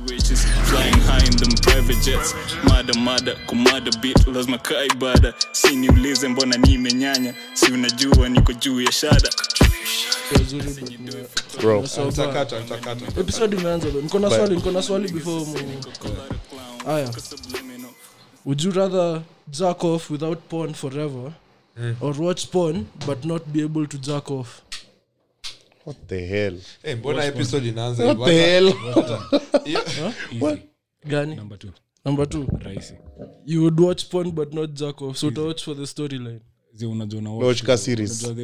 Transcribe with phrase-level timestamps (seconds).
[0.00, 2.34] Riches flying high in them private jets.
[2.64, 8.80] Mada mada kumada bit lazima kaa ibada si niulize mbona nimenyanya si unajua niko juu
[8.80, 9.30] ya shada.
[13.20, 15.56] Episode imeanza niko na swali niko na swali before mu...
[16.88, 17.10] aya.
[18.44, 21.32] Would you rather jack off without porn forever
[22.00, 24.62] or watch porn but not be able to jack off
[25.86, 26.58] what the hell?
[26.82, 28.72] Hey, mbona episode inaanza what the hell?
[31.04, 31.36] Gani?
[31.36, 31.68] Number 2.
[32.04, 32.46] number 2.
[32.64, 32.94] rahisi.
[33.46, 35.16] You would watch porn but not jack off.
[35.16, 36.40] So utawatch for the storyline.
[37.40, 37.64] Watch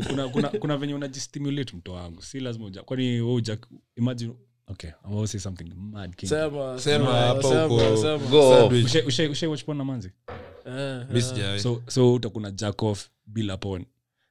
[0.06, 2.22] kuna, kuna, kuna venye unajistimulate mto wangu.
[2.22, 3.58] Si lazima uja kwani we uja
[3.96, 4.32] imagine
[4.66, 8.50] okay I will say something mad king sema Sema sema, hapa sema, go.
[8.50, 8.58] Off.
[8.58, 8.86] Sandwich.
[8.86, 10.10] Ushai- ushai ushai watch porn na manzi?
[10.66, 11.06] Eh,
[11.38, 11.58] eh.
[11.60, 13.84] so so utakuna jack off bila porn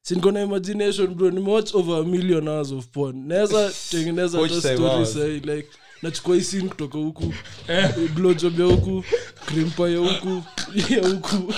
[0.07, 3.27] Si niko imagination bro nimewatch over a million hours of porn.
[3.27, 5.67] Naweza tengeneza hata story sahii like
[6.01, 7.33] nachukua hii kutoka huku.
[8.15, 9.03] Blojob ya huku
[9.45, 10.43] krimpa ya huku
[10.89, 11.53] ya huku.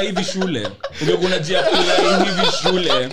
[0.00, 0.68] Hivi shule.
[1.02, 1.80] Ungekuwa unajiapply
[2.28, 3.08] hivi shule.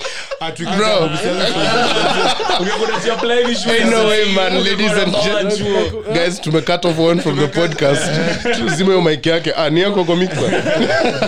[6.14, 8.02] Guys tume cut off one from the podcast.
[8.44, 9.54] Tuzime hiyo mic yake.
[9.58, 10.52] Ah ni yako kwa mixer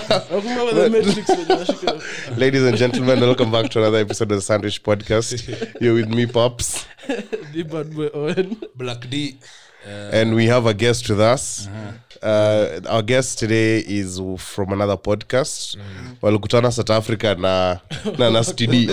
[0.09, 1.93] Nakumbuka the Matrix wenye nashika.
[2.37, 5.43] ladies and gentlemen welcome back to another episode of the sandwich podcast.
[5.81, 6.85] You're with me pops
[7.53, 8.57] The bad boy Owen.
[8.75, 9.37] Black D.
[9.87, 11.67] and we have a guest with us.
[12.21, 15.77] Uh, our guest today is from another podcast.
[16.21, 17.79] Walikutana south africa na
[18.17, 18.67] na nastd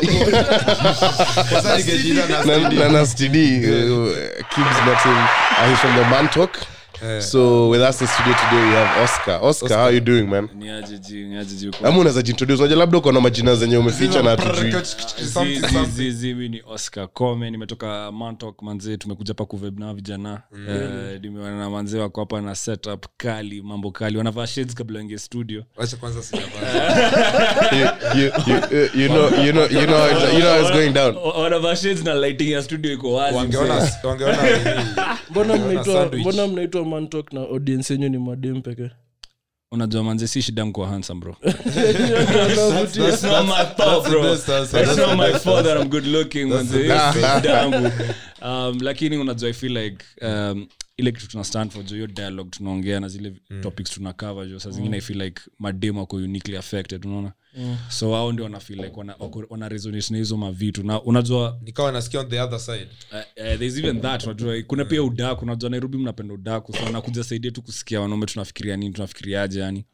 [2.74, 6.04] na nastd Kim's Kibbs met him uh, he's from the
[7.02, 9.38] mantok so with us in studio today we have oscar.
[9.42, 10.48] Oscar, how are you doing man?
[11.82, 14.70] Ama unaweza jintroduce unajua labda uko na majina zenye umeficha na hatujui.
[14.72, 15.90] Zi- Something, zi- something.
[15.90, 20.42] zi- zi- mi ni oscar come nimetoka mantok manzee tumekuja pa kuvebna vijana.
[20.68, 24.18] Eh, nimeona na manzee wako hapa na setup kali mambo kali.
[24.18, 25.64] Wanavaa shades kabla waingie studio.
[25.76, 27.76] Wacha kwanza sijapata.
[27.78, 27.86] you,
[28.22, 28.56] you, you,
[29.02, 31.16] you know you know you know how it- you know how it's going down.
[31.16, 33.38] Wa- wanavaa shades na lighting ya studio iko wazi
[36.20, 38.90] mbona mnaitwa mantok na audience yenyu ni madem peke.
[39.72, 41.36] Unajua manze si shida mko handsome bro.
[41.42, 44.22] That's- That's not my fault, bro.
[44.36, 46.88] That's not my fault that I'm good looking, manze.
[46.88, 47.92] Shida.
[48.42, 52.50] Um, lakini unajua i feel like um, ile kitu tuna stand for jo hiyo dialogue
[52.50, 56.56] tunaongea na zile topics tuna cover jo saa zingine i feel like madem ako uniquely
[56.56, 57.32] affected unaona
[57.88, 59.14] so wao ndio wana like wana,
[59.50, 60.82] wana resonate na hizo mavitu.
[60.82, 62.88] Na unajua nikawa nasikia on the other side.
[63.12, 64.62] Uh, uh, there's even that unajua.
[64.62, 68.94] Kuna pia udaku unajua nairobi mnapenda udaku so nakuja saidia tu kusikia wanaume tunafikiria nini
[68.94, 69.84] tunafikiriaje yani.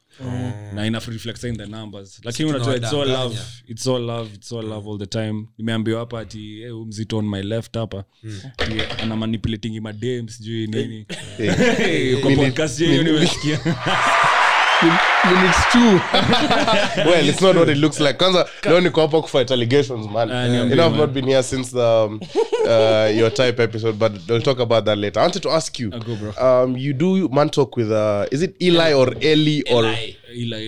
[0.75, 2.21] Na ina reflect in the numbers.
[2.25, 3.39] Lakini unajua it's all love
[3.69, 5.47] it's all love it's all love all the time.
[5.59, 8.05] Nimeambiwa hapa ati eh, mzito on my left hapa.
[8.59, 11.07] Ati ana manipulating madem sijui nini.
[11.39, 13.61] Eh, kwa podcast yenyewe nimesikia
[14.83, 16.01] minutes two.
[17.11, 18.19] Well it's not what it looks like.
[18.19, 20.29] Kwanza leo niko hapa kufight allegations man.
[20.29, 22.21] Niambie, you know i've not been here since the um,
[22.67, 25.21] uh, your type episode but we'll talk about that later.
[25.21, 28.43] I wanted to ask you Ah, go, um you do man talk with uh is
[28.43, 29.95] it eli or eli or
[30.35, 30.59] ila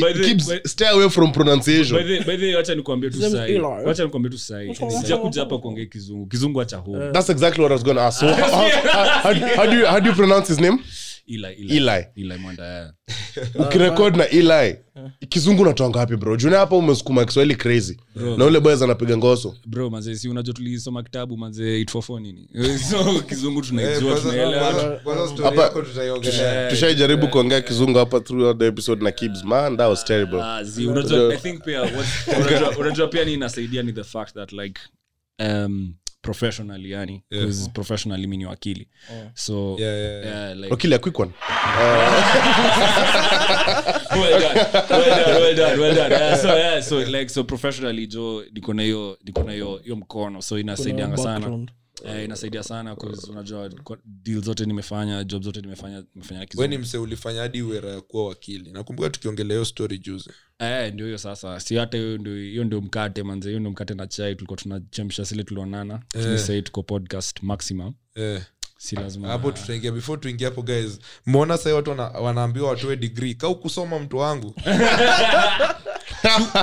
[0.00, 0.60] By the- way,
[3.10, 3.52] tu sahi
[4.30, 4.68] tu sahi
[5.38, 8.26] hapa kuongea kizungu kizungu acha home that's exactly what i was going to ask so
[8.26, 10.78] how, how, how, how do you how do you pronounce his name
[13.60, 14.76] ukirekod na eli
[15.28, 16.36] kizungu natoanga wapi bro?
[16.36, 17.96] Juna hapa umesukuma kiswahili crazy.
[18.38, 19.56] Na ule boys anapiga ngoso.
[19.66, 22.48] Bro mazee si unajua tulisoma kitabu mazee it nini?
[22.90, 25.00] So kizungu Eh, tunaijua tunaelewa.
[26.70, 29.44] tushaijaribu kuongea kizungu hapa throughout the episode na kibs.
[29.44, 30.40] Man that was terrible.
[30.42, 34.52] Ah, zi, unajua i think pia unajua- unajua pia ni inasaidia ni the fact that
[34.52, 34.80] like
[35.38, 35.94] um
[36.30, 38.88] professionally yani because professionally mi ni wakili
[39.34, 40.24] so Yeah, yeah, yeah.
[40.26, 41.30] yeah, like, wakili a quick one
[44.10, 44.56] well done,
[44.90, 46.10] well done, well done, well done.
[46.10, 49.96] Yeah, so yeah, so like so professionally jo niko na hiyo niko na hiyo hiyo
[49.96, 51.70] mkono so inasaidianga sana background.
[52.04, 52.96] Eh, inasaidia sana
[53.28, 53.70] unajua
[54.04, 58.72] deal zote nimefanya job zote nimefanya nimefanya ni mse ulifanya hadi uera ya kuwa wakili.
[58.72, 60.30] Nakumbuka tukiongelea hiyo story juzi.
[60.58, 61.60] Eh, ndio hiyo sasa.
[61.60, 65.24] Si hata hiyo ndio hiyo ndio mkate manze hiyo ndio mkate na chai tulikuwa tunachemsha
[65.24, 66.02] sile tulionana.
[66.14, 66.38] Eh.
[66.38, 67.94] sahii tuko podcast maximum.
[68.14, 68.42] Eh.
[68.78, 69.28] si lazima.
[69.28, 73.34] Hapo tutaingia before tuingia hapo guys mmeona sahii watu wana, wanaambiwa watoe degree.
[73.34, 74.54] Kau kusoma mtu wangu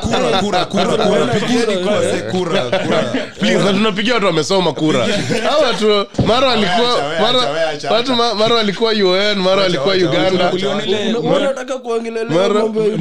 [0.02, 1.26] kura kura kura kura.
[1.28, 3.04] Pigeni kwa wazee kura kura.
[3.40, 5.08] Please, na tunapigia watu wamesoma kura.
[5.50, 6.96] Hao watu mara walikuwa
[7.92, 10.52] watu mara walikuwa un mara walikuwa uganda.
[10.86, 12.98] Ile- mambo ya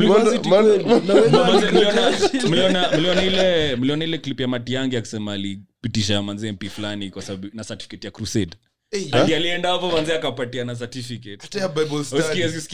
[3.76, 8.50] mliona- ile matiangi akisema alipitisha manze mp fulani kwa sababu na certificate ya crusade.
[8.90, 11.60] Eh, alienda hapo manze akapatia na certificate.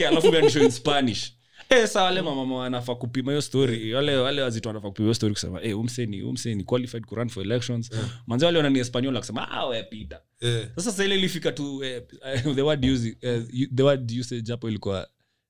[0.08, 0.26] Alafu
[0.58, 1.32] in spanish
[1.76, 3.94] Eh, saa wale mamama wanafaa kupima hiyo story.
[3.94, 7.90] Wale wale wazito wanafaa kupima hiyo story kusema ni umseni umseni qualified to for elections.
[8.26, 12.02] Manze wale wanani espanol kusema ah we pita Eh, sasa sasa ile ilifika tu eh,
[12.54, 13.42] the word use, eh,
[13.74, 15.08] the word usage hapo ilikuwa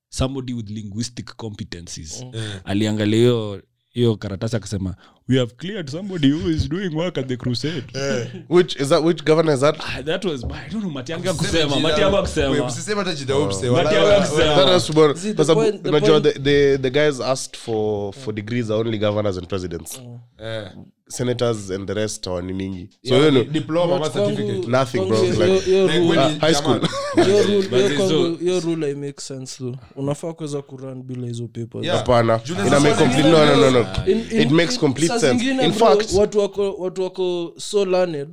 [0.09, 2.21] somebody with linguistic competencies.
[2.33, 2.43] Eh.
[2.63, 3.61] aliangalia hiyo
[3.93, 4.95] hiyo karatasi akasema
[5.29, 7.83] we have cleared somebody who is doing work at the crusade.
[8.49, 9.75] Which is that which governor is that?
[9.79, 13.57] Ah, that was I don't know matiangi akusema Jina- matiangi Wewe, akusema hata jida upse
[13.57, 13.95] msee, Mati
[14.31, 14.55] kusema.
[14.55, 18.97] That was the kwa sababu the unajua the, guys asked for, for degrees are only
[18.97, 20.01] governors and presidents.
[20.39, 20.67] Eh.
[21.09, 24.67] Senators and the rest awaniningi so Yeah, you know, diploma ama But kwangu- certificate.
[24.67, 25.23] Nothing, bro.
[25.23, 26.79] Like- hiyo- hiyo Like rule- when uh, high school.
[27.25, 29.75] Hiyo rule- hiyo But kwangu- so- hiyo rule I make sense though.
[29.95, 31.87] unafaa kuweza kuran bila hizo papers.
[31.87, 32.39] Hapana.
[32.45, 33.87] Juu ina unaweza make swali complete no no no no.
[34.11, 35.45] In- in- it makes complete sense.
[35.65, 38.27] in fact watu wako watu wako so learned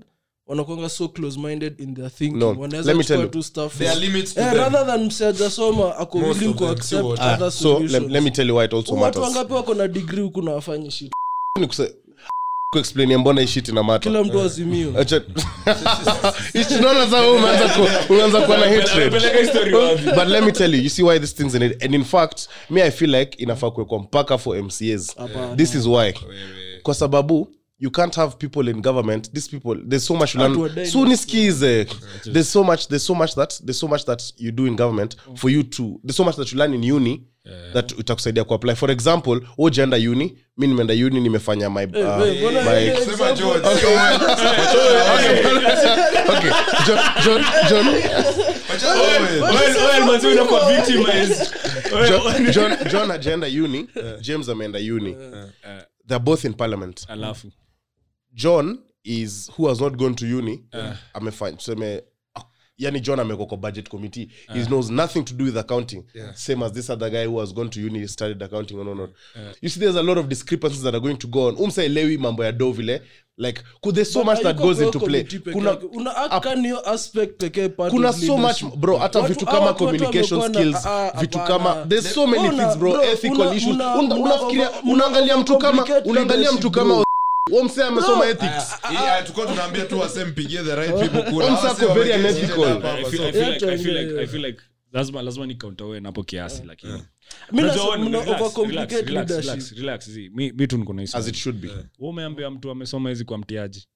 [0.46, 2.38] wanakwanga so close minded in their thinking.
[2.38, 3.28] No, wanaweza let me tell chukua you.
[3.30, 3.78] tu stuff.
[3.78, 4.58] There are limits to eh, them.
[4.58, 8.56] rather than msejasoma ako willing ku accept ah, other so let, let me tell you
[8.56, 11.12] why it also watu wangapi wako na degree huku na wafanyi shit
[12.72, 14.88] kuexplainia mbona ishiti na kila mtu azimio
[17.32, 17.66] umeanza
[18.10, 19.12] umeanza kuwa na hatred.
[20.14, 21.84] But let me tell you you see why this things in it?
[21.84, 25.56] And in fact me i feel like inafaa kuwekwa mpaka for mcas Hapana.
[25.56, 26.14] this is why.
[26.82, 29.32] Kwa sababu you can't have people in government.
[29.32, 31.86] These people there's so much learn so niskize
[32.32, 35.16] there's so much there's so much that there's so much that you do in government
[35.34, 37.22] for you to there's so much that you learn in uni
[37.72, 41.90] that itakusaidia kuapply for example ujaenda uni mi nimeenda uni nimefanya my, uh,
[42.64, 42.92] Hey,
[46.28, 46.50] okay.
[46.86, 47.44] John?
[52.08, 53.88] John john john ajaenda uni.
[54.20, 55.16] James ameenda uni.
[56.06, 57.06] They're both in parliament.
[57.08, 57.50] Alafu.
[58.34, 60.64] John is who has not gone to uni
[61.14, 62.02] amefanya tuseme
[62.80, 64.28] yani john kwa budget committee.
[64.54, 66.02] He knows nothing to do with accounting.
[66.34, 69.52] Same as this other guy who has gone to uni studied accounting or not uh.
[69.62, 71.56] you see there's a lot of discrepancies that are going to go on.
[71.56, 73.00] Umsaelewi mambo ya do vile
[73.38, 75.24] like could there's so But much that goes into play.
[75.52, 75.78] kuna.
[75.92, 76.10] Una
[77.76, 82.26] part kuna so much bro hata vitu kama communication skills ah, vitu kama there's so
[82.26, 83.74] many Una- things bro bro, ethical una- issues.
[83.74, 87.04] una- Una- una- unafikiria unaangalia mtu kama unaangalia mtu kama.
[87.48, 88.74] Huo msee amesoma ethics.
[89.48, 91.46] Tunaambia tu wase mpigie the right people kura.
[91.46, 92.64] Omsa ako very unethical.
[92.64, 95.46] hapa hapa, I feel- I feel like- I feel like- I feel like lazima lazima
[95.46, 97.02] ni counterwe napo kiasi lakini wewe
[100.54, 101.68] mi tu niko na as it should be.
[101.68, 103.86] Wewe umeambia mtu amesoma hizi kwa mtiaji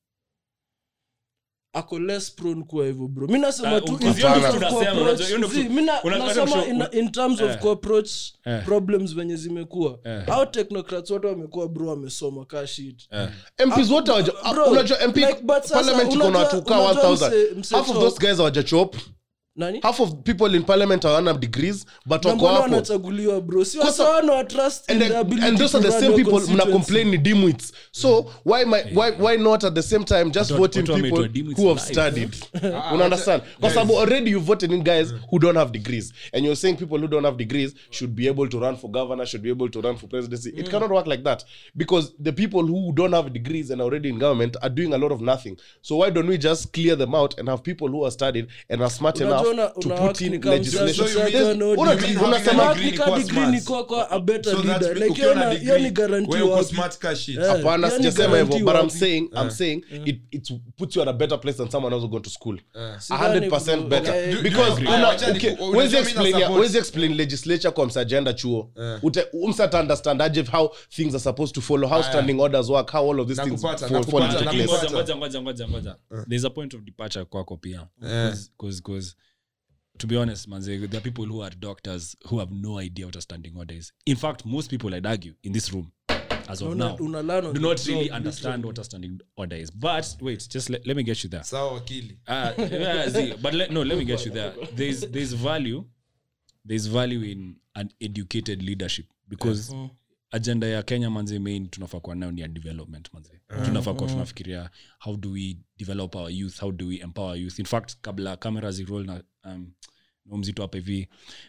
[1.75, 3.27] ako less prone kuwa hivyo bro.
[3.27, 4.63] Mi nasema Ah, tu in terms of
[6.11, 7.59] nasema in- in terms Eh.
[7.59, 8.11] kuapproach
[8.45, 8.65] Eh.
[8.65, 9.99] problems venye zimekuwa.
[10.05, 10.23] Eh.
[10.29, 13.09] au technocrats wote wamekuwa bro wamesoma ka shit.
[13.67, 16.79] Mps wote hawaja- Ah, bro, unajua mp like, but sasa parliament iko na watu kaa
[16.81, 18.97] 1000 mse- mse half of those guys hawajachop
[19.57, 19.81] nani?
[19.83, 22.63] Half of people in parliament hawana degrees but Na wako mbona hapo.
[22.63, 23.65] wanachaguliwa bro?
[23.65, 26.15] Si Kwa sa- wasawana wa trust in and, the, ability and those are the same
[26.17, 26.73] people mna constituency.
[26.73, 27.73] complain ni dimwits.
[27.93, 28.31] So hmm.
[28.53, 31.81] why, my, why, why not at the same time just Watu- voting people who have
[31.81, 32.37] studied?
[32.63, 33.43] You understand?
[33.61, 36.13] kwa sababu already you voted in guys who don't have degrees.
[36.33, 39.27] And you're saying people who don't have degrees should be able to run for governor
[39.27, 40.51] should be able to run for presidency.
[40.57, 41.45] It cannot work like that
[41.77, 44.99] because the people who don't have degrees and are already in government are doing a
[44.99, 45.57] lot of nothing.
[45.83, 48.83] So why don't we just clear them out and have people who are studied and
[48.83, 49.44] are smart enough
[56.37, 56.99] hiyo ni smart.
[56.99, 57.39] ka shit.
[57.39, 61.03] Eh, hapana hiyo ni sijasema hivyo but i'm saying i'm saying it, it puts you
[61.03, 62.59] at a better place than someone else who to school.
[62.75, 64.15] A Sidhani hundred better.
[64.15, 64.43] Okay.
[64.43, 65.13] because Do- mimi na
[65.99, 66.49] explain ya-
[66.79, 68.71] explain legislature kwa msajenda chuo.
[69.03, 73.11] Ute- umsata understand aje how things are supposed to follow how standing orders work how
[73.11, 74.67] all of these things fall, fall into place.
[74.67, 75.97] Ngoja, ngoja, ngoja, ngoja, ngoja.
[76.29, 77.87] there's a point of departure kwako pia.
[78.03, 79.15] Cause- cause- cause,
[79.99, 83.17] to be honest manze there are people who are doctors who have no idea what
[83.17, 83.93] a standing order is.
[84.07, 85.91] In fact most people i'd argue in this room
[86.49, 87.23] as of Una- now una
[87.53, 89.71] do not job, really understand what a standing order is.
[89.71, 91.43] But wait just le- let me get you there.
[91.45, 92.19] Sawa wakili.
[92.29, 94.53] Uh, yeah, see, but le- no, let me get you there.
[94.75, 95.85] There's there's value,
[96.69, 99.75] there's value in an educated leadership because
[100.33, 103.41] agenda ya Kenya manze main tunafaa kuwa nayo ni ya development manze.
[103.65, 107.59] Tunafaa kuwa tunafikiria how do we develop our youth, how do we empower youth.
[107.59, 109.73] In fact, kabla camera zirol na um,
[110.27, 111.09] no mzito hapa hivi.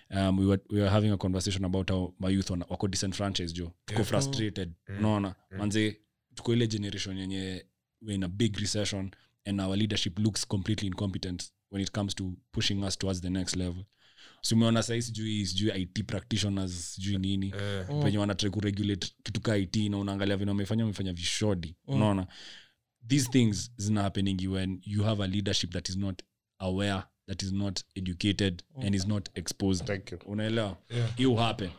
[0.09, 3.55] Um, we, were, we were having a conversation about how my youth wana- wako disenfranchised
[3.55, 3.71] jo.
[3.85, 4.73] Tuko frustrated.
[4.99, 5.35] Unaona?
[5.57, 6.01] Manze
[6.35, 7.65] tuko ile generation yenye
[8.01, 9.11] we're in a big recession
[9.45, 13.55] and our leadership looks completely incompetent when it comes to pushing us towards the next
[13.55, 13.85] level.
[14.41, 17.53] Simeona sahii sijui sijui it practitioners sijui nini.
[18.03, 21.75] Penye wanatrai kuregulate kitu ka it na unaangalia vina wamefanya wamefanya vishodi.
[21.87, 22.27] Unaona?
[23.07, 26.21] These things zina happening when you have a leadership that is not
[26.59, 29.89] aware that is not educated and is not exposed.
[30.25, 30.77] Unaelewa?
[31.17, 31.69] Hiyo happen.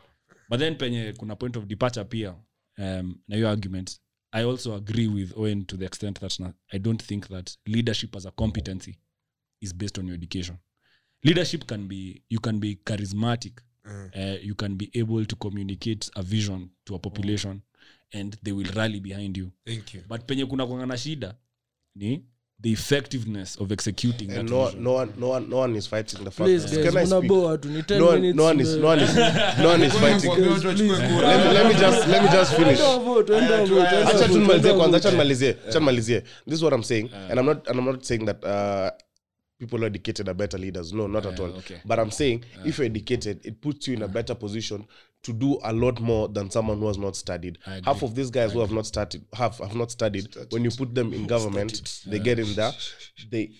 [0.48, 2.34] But then penye kuna point of departure pia
[2.78, 4.00] um, na hiyo argument
[4.32, 8.16] i also agree with owen to the extent that na, i don't think that leadership
[8.16, 8.98] as a competency
[9.60, 10.56] is based on your education.
[11.22, 13.52] Leadership can be you can be charismatic
[14.16, 17.62] uh, you can be able to communicate a vision to a population
[18.12, 19.50] and they will rally behind you.
[19.64, 20.02] Thank you.
[20.08, 21.34] but penye kuna kwangana shida
[21.94, 22.24] ni
[22.60, 24.82] the effectiveness of executing that no, vision.
[24.82, 26.46] no, one, no, one, no one is fighting the fact.
[26.46, 27.28] Please, Can I speak?
[27.28, 29.14] Boa, tu ni 10 No one, no one is, no one is,
[29.58, 30.30] no one is fighting.
[30.30, 30.88] Let me,
[31.52, 32.80] let me just, let me just finish.
[32.80, 37.46] Acha tu vote, kwanza acha nimalizie acha nimalizie this is what i'm saying and i'm
[37.46, 38.90] not and i'm not saying that uh
[39.58, 40.92] people are educated are better leaders.
[40.92, 41.46] No not at all.
[41.58, 41.80] okay.
[41.84, 44.86] but i'm saying if you're educated it puts you in a better position
[45.22, 47.58] to do a lot more than someone who has not studied.
[47.84, 50.94] Half of these guys who have not started have have not studied when you put
[50.94, 52.72] them in government they get in there
[53.30, 53.50] they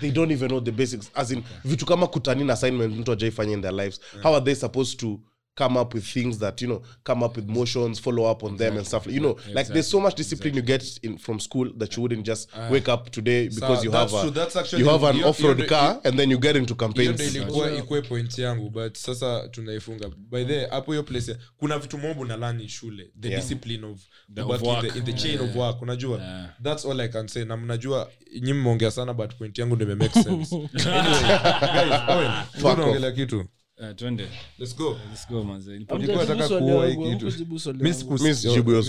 [0.00, 1.10] they don't even know the basics.
[1.14, 4.00] As in vitu kama kutanina assignment mtu ajaifanya in their lives.
[4.22, 5.20] How are they supposed to
[5.56, 8.76] come up with things that you know come up with motions follow up on them
[8.76, 11.96] and stuff you know like there's so much discipline you get in from school that
[11.96, 14.30] you wouldn't just wake up today because you that's have true.
[14.30, 17.20] That's actually- you have an hiyo- off-road hiyo- car and then you get into campaigns.
[17.20, 20.08] ilikuwa ikuwe point yangu but sasa tunaifunga.
[20.30, 23.10] By the hapo hiyo place kuna vitu mombo na lani shule.
[23.20, 23.40] The Yeah.
[23.42, 24.00] discipline of,
[24.34, 26.18] The- of work in the, in the chain of work unajua?
[26.22, 26.48] Yeah.
[26.62, 27.44] that's all i can say.
[27.44, 30.56] Na mnajua nyinyi mmeongea sana but point yangu ndio make sense.
[30.86, 31.22] Anyway
[31.60, 33.14] guys Owen, off.
[33.14, 33.44] kitu
[33.80, 34.28] Uh, twende.
[34.58, 34.96] Let's go.
[35.10, 35.70] Let's go manze.
[35.72, 37.24] Hamjajibu Nilikuwa nataka swali kuua yangu, hii kitu.
[37.26, 38.00] hamkujibu swali Mi yangu.
[38.00, 38.82] siku- mi sijibu hiyo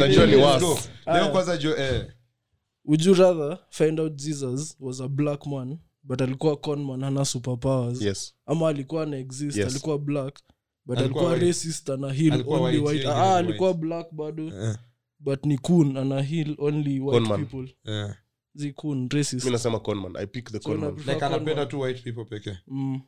[0.00, 0.78] na ah, ni was go.
[1.12, 2.06] leo kwanza jo eh.
[2.84, 8.02] Would you rather find out jesus was a black man but alikuwa conman hana superpowers?
[8.02, 8.34] Yes.
[8.46, 9.70] Ama alikuwa ana exist Yes.
[9.70, 10.38] alikuwa black
[10.86, 13.06] but Alikuwa alikuwa racist ana heal Alikuwa only white, white.
[13.06, 14.76] ah, alikuwa black bado eh,
[15.18, 17.46] but ni kun ana heal only white Conman.
[17.46, 17.74] people.
[17.92, 18.14] Eh.
[18.54, 19.44] Zi kun racist.
[19.44, 22.56] Mi nasema conman i pick the So conman like anapenda tu white people pekee.
[22.66, 23.00] mm.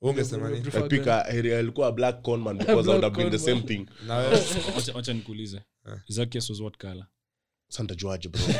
[0.00, 0.60] ungesema nini?
[0.60, 1.10] Prefer i pick guy.
[1.12, 3.86] a, area alikuwa black conman because Black been the same thing.
[4.06, 4.36] Na wewe?
[4.76, 5.62] Wacha- wacha nikuulize.
[6.08, 7.06] Zacchaeus was what color?
[7.68, 8.40] Santa juaje bro?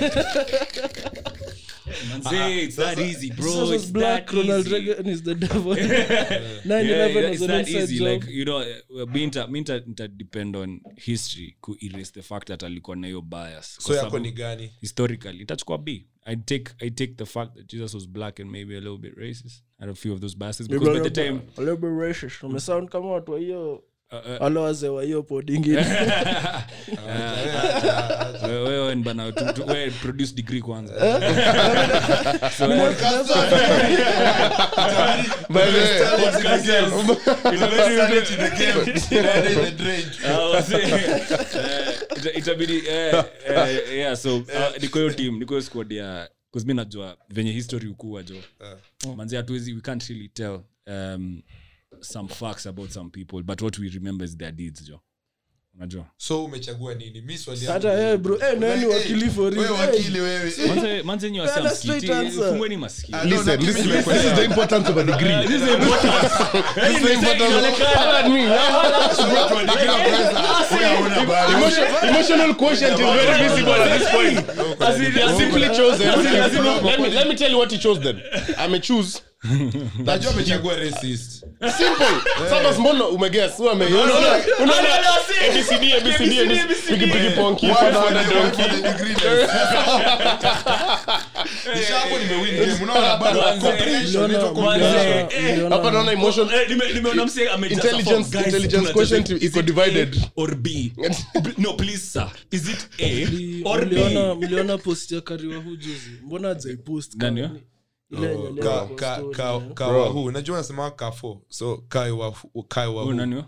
[2.09, 3.53] Manze, it's that easy, bro.
[3.53, 4.71] Jesus It's black that ronald easy.
[4.87, 5.75] reagan is the devil.
[5.75, 7.99] 9/11 yeah, was an inside easy.
[7.99, 8.65] job Like, you know,
[9.07, 13.07] mi nita- mi nita- nita depend on history ku erase the fact that alikuwa na
[13.07, 13.77] hiyo bias.
[13.81, 14.73] So yako ni gani?
[14.81, 18.77] historically itachukua b i take i take the fact that jesus was black and maybe
[18.77, 21.61] a little bit racist i a few of those bastards because by the time A
[21.61, 22.43] little bit racist.
[22.43, 23.73] umesound kama watu wa hiyo
[24.13, 25.87] uh, uh, wale wazee wa hiyo pod ingine
[28.43, 30.95] wewe wewe ni bana tu- tu- wewe produce degree kwanza.
[32.59, 32.69] So
[35.49, 35.73] By the
[37.77, 37.99] way,
[40.55, 41.94] wase- eh,
[42.33, 43.15] itabidi eh,
[43.49, 44.45] eh, yeah so uh,
[44.81, 48.37] niko hiyo team niko hiyo squad ya bcause mi najua venye history ukuwa jo
[49.17, 51.43] manzi hatuwezi we can't really tell um,
[52.01, 55.01] some facts about some people but what we remember is their deeds jo
[55.77, 56.05] unajua?
[56.17, 57.21] So umechagua nini?
[57.21, 59.65] Mi swali yangu hata eh, bro eh, nani wakili for real?
[59.65, 60.49] wewe Eh, wakili wewe.
[60.49, 60.69] Eh.
[60.69, 65.05] manze manze nyi wasi That's straight amsikiti masikio listen, this, is, the importance of a
[65.05, 65.47] degree.
[65.47, 66.23] This is important.
[66.75, 67.81] This is the importance of Look
[68.15, 68.47] at me.
[70.75, 74.39] Emotion- emotional quotient is very visible at this point.
[74.83, 76.07] As He has simply chosen.
[76.85, 78.21] Let me, let me tell you what he chose then.
[78.59, 79.21] I'm a choose.
[79.99, 81.45] najua amechagua racist
[81.79, 82.07] Simple.
[82.51, 83.59] Sasa mbona umeguess?
[83.59, 84.89] Wewe ume- unaona- unaona
[85.49, 87.67] ABCD, ABCD, ABCD, pigi pigi ponki,
[95.69, 96.13] Hapo Mliona- naona
[98.93, 100.17] quotient iko divided.
[100.37, 100.93] Or b?
[101.59, 102.31] No please sir.
[102.51, 104.79] Is it a or b?
[104.85, 106.11] post ya kariwa hu juzi?
[106.23, 107.49] Mbona ajaipost Gani,
[109.75, 113.45] kawahu najua nasema kafo so kaiwahu kaiwahu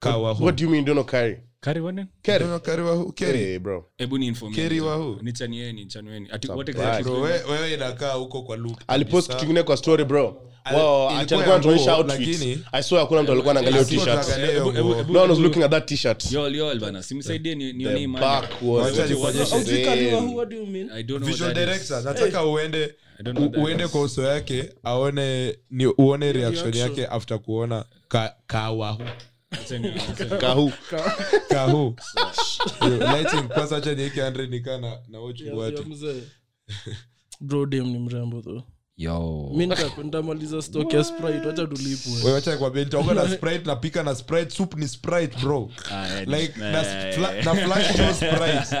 [0.00, 0.84] kawahu What do you mean?
[0.84, 1.47] Don't know?
[7.50, 10.42] Wewe inakaa huko kwa alipost kitu kingine kwa story bro
[10.74, 12.42] Wow, alikuwa anatuonyesha outfits.
[12.72, 15.00] i swear hakuna mtu alikuwa anaangalia t-shirt anaangalia hiyo Ebu- nguo.
[15.00, 17.02] ebu- no one was looking at that t-shirt Yol, yol bana.
[17.02, 19.54] Simsaidie ni- nione the back was Wacha nikuonyeshe.
[19.54, 20.26] Haujui Kari wa insane.
[20.26, 20.90] who, what do you mean?
[20.90, 21.88] I don't know visual what that is.
[21.88, 26.72] director nataka uende don't know what that uende kwa uso yake aone ni uone reaction
[26.72, 26.98] reaction.
[26.98, 29.02] yake after kuona ka, kawahu
[29.50, 30.30] Acheni- acheni.
[30.40, 30.72] kahu.
[31.48, 31.94] Kahu.
[32.82, 36.22] Lighting kwanza acha niweke 100 nikaa na, na watch Ya- watu ya mzee.
[37.40, 38.62] bro dem ni mrembo tho
[38.96, 39.50] Yo.
[39.56, 42.12] mi nita- nitamaliza stock ya sprite wacha tulipwe.
[42.24, 45.70] Wewe acha nikwambie nitaoga na sprite napika na sprite soup ni sprite bro.
[46.26, 48.76] Like na, fla, na flash jo sprite.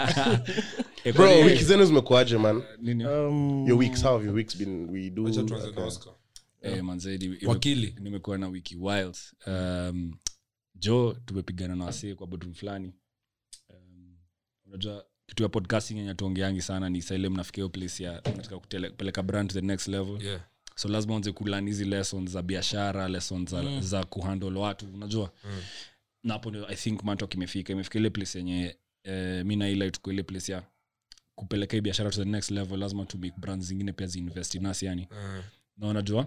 [1.14, 2.62] Bro wiki zenu zimekuaje man?
[3.06, 4.90] Um, your weeks how have your weeks been?
[4.90, 5.82] We do na okay.
[5.82, 6.12] Oscar.
[6.62, 6.82] Eh,
[7.46, 7.94] Wakili.
[8.00, 9.16] nimekuwa na wiki wild.
[9.46, 10.12] Um,
[10.78, 12.94] jo tumepigana na wasee kwa bedroom fulani.
[13.70, 14.16] Um,
[14.66, 19.22] unajua kitu ya podcasting yenye tuongeangi sana ni saile mnafika hiyo place ya nataka kupeleka
[19.22, 20.22] brand to the next level.
[20.22, 20.40] Yeah.
[20.74, 23.80] So lazima uanze kulan hizi lessons za biashara lessons za, mm.
[23.80, 25.32] za kuhandle watu unajua?
[25.44, 25.62] Mm.
[26.22, 30.22] na hapo ndio i think mantok imefika imefika ile place yenye eh, mi nailaituko ile
[30.22, 30.62] place ya
[31.34, 34.72] kupeleka hii biashara to the next level lazima tu make brand zingine pia ziinvest in
[34.82, 35.08] yani.
[35.10, 35.42] Mm.
[35.76, 36.26] na unajua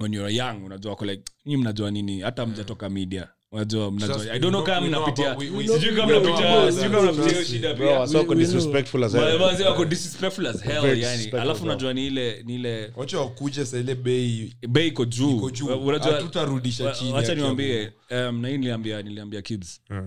[0.00, 2.20] when you're young unajua ko like nyi mnajua nini?
[2.20, 4.32] Hata mjatoka media unajua mnajua.
[4.32, 6.90] I don't know kama know- we know mnapitia about- we- we- sijui kama mnapitia sijui
[6.90, 8.00] kama mnapitia hiyo shida pia.
[8.00, 9.40] Wasoko disrespectful as hell.
[9.42, 13.78] wazee wako disrespectful as hell yani alafu unajua ni ile ni ile wacha wakuje sa
[13.78, 15.36] ile bei bei iko juu.
[15.84, 19.80] unajua hatutarudisha chini wacha haki um, na hii niliambia niliambia kids.
[19.90, 20.06] Mm.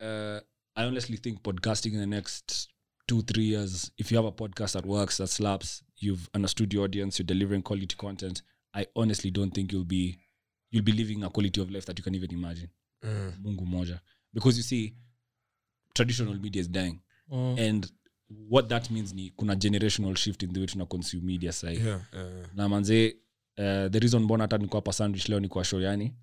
[0.00, 0.40] uh,
[0.74, 2.68] i honestly think podcasting in the next
[3.06, 6.84] two three years if you have a podcast that works that slaps you've understood your
[6.84, 8.42] audience you're delivering quality content
[8.72, 10.18] i honestly don't think you'll be
[10.72, 12.68] you'll be living a quality of life that you can even imagine.
[13.02, 13.32] Mm.
[13.42, 14.00] mungu moja.
[14.32, 14.94] Because you see
[15.94, 17.00] traditional media is dying.
[17.30, 17.58] Mm.
[17.58, 17.92] and
[18.50, 22.00] what that means ni kuna generational shift in the way tuna consume media sahi Yeah,
[22.12, 22.46] yeah.
[22.54, 23.16] na manze
[23.58, 26.14] uh, the reason mbona hata niko hapa sandwich leo ni kwa show yani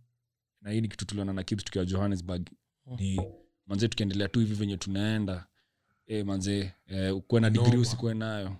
[0.61, 2.49] na hii ni kitu tuliona na kibs tukiwa johannesburg.
[2.99, 3.21] Ni
[3.67, 5.47] manze tukiendelea tu hivi venye tunaenda
[6.07, 6.73] e, manze
[7.11, 8.57] uh, ukuwe na digri usikuwe nayo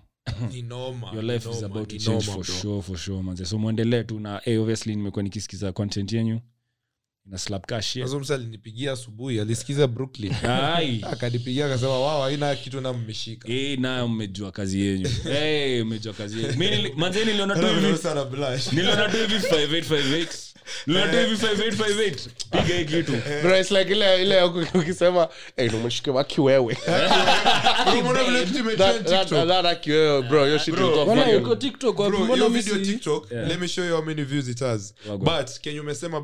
[0.52, 2.54] Ni noma, your ni life is noma, about to ni change noma, for bro.
[2.60, 6.40] sure for sure manze so mwendelee tu na hey, obviously nimekuwa nikisikiza content yenyu.
[7.26, 10.34] Na slap ka shit Mazo msa alinipigia asubuhi alisikiza brooklyn.
[11.12, 13.48] Akanipigia akasema wao haina kitu na mmeshika.
[13.48, 15.08] Eh, nayo mmejua kazi yenyu.
[15.22, 16.94] Hey, mmejua kazi yenyu.
[16.96, 18.72] Manze niliona tu Hata hivi vile sana blush.
[18.72, 20.49] niliona tu hivi 5858
[20.86, 23.12] niliona tu hivi 5858 piga hii kitu.
[23.42, 23.56] Bro
[23.90, 24.42] ile ile
[24.74, 25.28] ukisema
[26.10, 26.76] waki wewe
[30.28, 30.46] Bro,
[33.30, 34.94] let me show you how many views it has.
[35.18, 36.20] But kenye umesema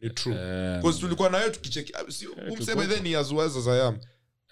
[0.00, 0.36] ni true.
[0.36, 2.04] Eh, tulikuwa nayo tukicheki ah,
[2.52, 3.98] umsema then ni as wise as I am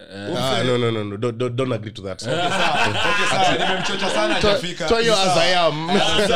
[0.00, 1.16] no no no no.
[1.16, 2.22] Don't don't, don't agree to that.
[2.28, 4.88] Okay, sawa, nimemchocha sana hajafika.
[4.88, 6.30] to you as i am as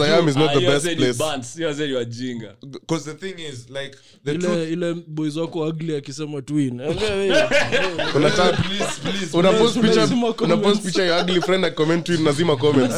[0.00, 1.12] i am is not the hiyo best said place.
[1.12, 2.54] ni bants, hiyo said you are jinga.
[2.86, 6.80] 'Cause the thing is like the truth ile boys wako agli akisema twin.
[6.80, 7.44] Ambia wewe,
[8.16, 10.40] unataka please please una post Lazima picture comments.
[10.40, 12.94] una post picture your ugly friend and comment nazima comments.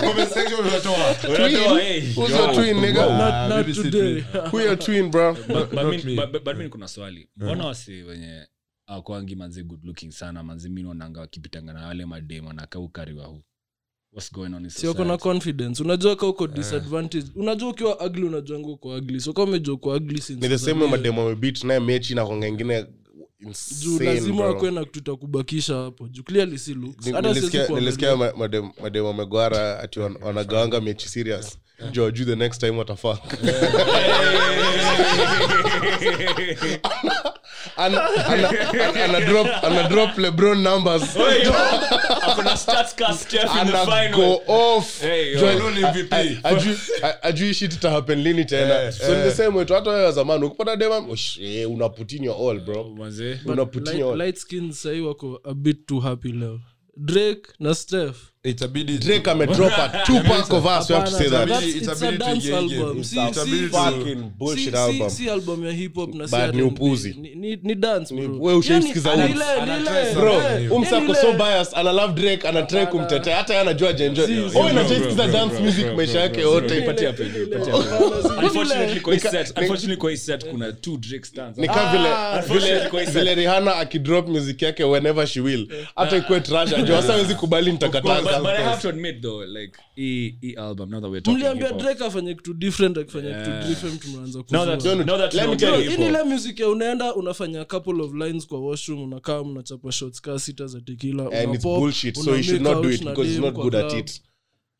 [0.00, 1.14] Comment section unatoa.
[1.28, 2.00] Unatoa, hey.
[2.14, 3.06] who's your twin nigga?
[3.06, 4.24] Not- not BBC today.
[4.50, 5.32] who your twin bro?
[5.34, 6.16] But- but not mi- me.
[6.16, 7.28] but- but kuna swali.
[7.36, 8.46] Mbona wasi wenye
[8.86, 10.42] akwangi manzi good looking sana.
[10.42, 13.42] Manzi mi naonanga wakipitanga na wale madem anakaukariwa hu
[14.12, 15.82] what's going on in si wako na confidence.
[15.82, 20.20] Unajua ka uko disadvantage unajua ukiwa agli unajuanga uko agli so ka umejua uko agli
[20.20, 22.86] since ni the same way mademo amebit naye mechi na konga ingine
[23.80, 25.12] juu lazima akwe na kitu
[25.74, 26.08] hapo.
[26.08, 26.74] Juu clearly si
[28.36, 28.70] madem
[29.04, 31.58] wamegwara ati wan- wanagawanga mechi serious.
[31.92, 32.78] Juu the next time
[39.74, 41.02] ana drop lebron numbers
[46.42, 47.78] Ajui- shit
[48.22, 48.92] lini tena.
[48.92, 52.12] So ni the same way tu hata wewe zamani ukipata dema ush, eh, una put
[52.12, 52.84] in your all bro.
[52.84, 53.40] Manze.
[53.46, 54.18] una put in your all.
[54.18, 56.60] light skin sahii wako a bit too happy leo
[56.96, 59.72] drake na steph itabidi drake amedrop
[60.06, 62.48] two pack of us you have to say that That's- Itabidi- it's a itabidi dance
[62.50, 63.04] tuingie album.
[63.04, 66.28] Si- Itabidi si- tu- fucking bullshit si, album si, si album ya hip hop na
[66.28, 66.62] si But ni R&B.
[66.62, 67.14] upuzi.
[67.20, 68.36] ni, ni, ni dance bro.
[68.40, 69.34] wewe ushaisikiza Yani, Woods?
[69.36, 73.36] ni ile- ni ile- bro eh, umsa ni so biased ana love drake ana kumtetea
[73.36, 74.22] hata yeye anajua jenjo
[74.54, 78.00] oh inachaisikiza dance music maisha yake yote Patia pili, ile- patia ile- pili.
[78.04, 81.58] ile- Unfortunately, kwa hii set- unfortunately, kwa hii set kuna two Drake stands.
[81.58, 86.40] ni kama vile vile hii vile Rihanna akidrop music yake whenever she will hata ikuwe
[86.40, 90.54] trash ajua sasa hawezi kubali nitakataza but, I have to admit though, like e, e
[90.56, 90.90] album.
[90.90, 94.84] Now that we're talking mliambia drake afanye kitu different akifanya kitu different tumeanza Now that,
[94.84, 96.14] now that Let me tell you, Bro, hip hii ni hop.
[96.26, 100.38] ile music ya unaenda unafanya a couple of lines kwa washroom unakaa mnachapa shots kaa
[100.38, 103.40] sita za tekila and it's bullshit so you he should not do it because he's
[103.40, 104.20] not good at it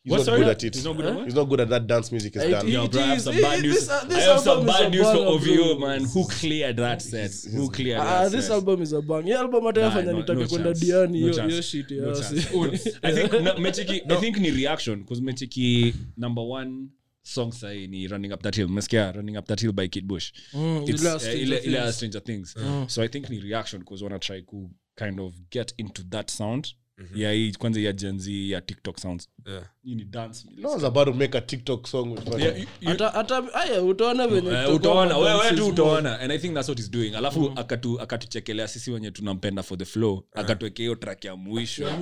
[0.05, 0.39] he's What, not sorry?
[0.41, 1.19] good at it He's not good huh?
[1.21, 3.41] at he's not good at that dance music is done Yo, bro, I have some
[3.41, 3.75] bad news.
[3.75, 6.05] this- uh, this I have some bad news for OVO, man.
[6.05, 7.33] Who cleared that set?
[7.53, 8.55] Who cleared uh, that this set?
[8.55, 12.15] album is a bang Yeah, album no- nitake no kwenda diani No hiyo shit No
[12.15, 12.99] chance.
[13.03, 14.17] I think no, no.
[14.17, 16.89] I think ni reaction because mecheki number one
[17.23, 20.33] song sahi ni running up that hill meskia running up that hill by kid bush
[20.53, 22.55] Mm, It's, uh, ile- ile stranger Things.
[22.57, 22.89] mm.
[22.91, 26.69] so i think ni reaction because wanna try to kind of get into that sound
[27.15, 29.29] ya hii kwanza ya gen z ya tiktok sounds.
[29.47, 29.63] Yeah.
[29.85, 30.49] hii ni dance.
[30.57, 33.43] No one's about to make a tiktok song with fucking- Yeah, you- you- hata hata
[33.55, 36.21] aya utaona venye Eh, kutakuwa utaona wewe tu utaona.
[36.21, 37.15] And i think that's what he's doing.
[37.15, 40.25] Alafu akatu akatuchekelea sisi wenye tunampenda for the flow.
[40.35, 41.85] Akatuwekea hiyo track ya mwisho.
[41.85, 41.97] Ya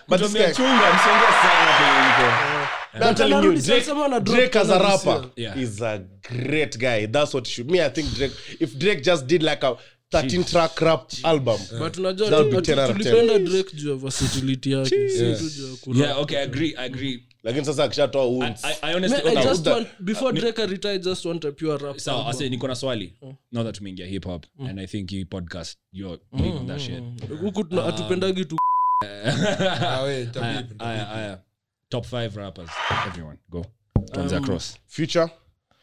[0.07, 0.99] kutuambia chunga
[1.41, 2.58] sana
[2.93, 5.57] penye I'm telling you, Drake, sasa wana drop Drake as a rapper year.
[5.57, 7.05] is a great guy.
[7.07, 7.71] That's what should.
[7.71, 8.33] Me, I think Drake.
[8.59, 9.77] If Drake just did like a
[10.11, 13.03] 13 track rap album, but unajua That would be tu- 10 out of 10.
[13.03, 15.39] tulipenda drake juu ya versatility yake si Yes.
[15.39, 16.01] tu juu ya kurap.
[16.01, 18.65] yeah okay agree agree lakini sasa akishatoa I, wounds.
[18.65, 21.45] I, I honestly Man, I okay, just that- want before Drake retire, I just want
[21.45, 21.97] a pure rap.
[21.99, 22.29] sawa album.
[22.35, 23.13] ase niko na swali
[23.51, 27.03] now that tumeingia hip hop and i think you podcast you're big on that shit
[27.41, 28.57] huku hatupendagi tu
[31.89, 32.69] Top five rappers
[33.07, 33.65] everyone go
[34.11, 35.29] tuanze across Future?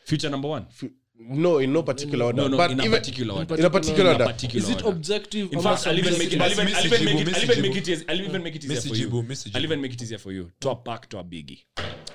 [0.05, 2.42] future number one Fu- No, in no particular order.
[2.42, 4.25] no no but in a even particular order in a particular order.
[4.27, 4.88] particular is it order.
[4.97, 6.40] objective In fact, I'll even make it.
[6.40, 7.35] I'll even, I'll even make it.
[7.37, 7.88] I'll even make it.
[7.88, 9.25] eas- I'll even make it easier for you.
[9.55, 10.51] I'll even make it easier for you.
[10.61, 11.61] to a pack to a biggie.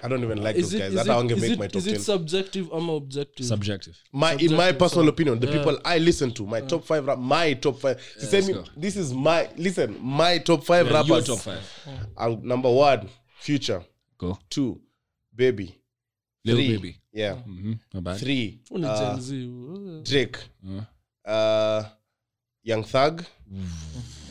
[0.04, 0.94] I don't even like is those it, guys.
[0.94, 2.00] That's how I'm gonna make it, my top is it 10.
[2.02, 3.96] subjective ama objective Subjective.
[4.12, 7.18] my in my personal so- opinion, the people I listen to, my top five rap,
[7.18, 8.00] my top five.
[8.32, 11.60] Yeah, me- this is my listen, my top five Yeah, your top five.
[12.18, 13.10] I'll- number one,
[13.42, 13.82] Future.
[14.18, 14.38] Go.
[14.50, 14.80] Two,
[15.36, 15.76] Baby.
[16.46, 16.96] Lil Three, Baby.
[17.14, 17.36] Yeah.
[17.36, 17.74] Mm-hmm.
[17.94, 18.18] Not bad.
[18.20, 20.38] Three, uh, Gen Z, uh, Drake.
[20.68, 20.82] Uh,
[21.26, 21.84] Uh,
[22.64, 23.24] Young Thug.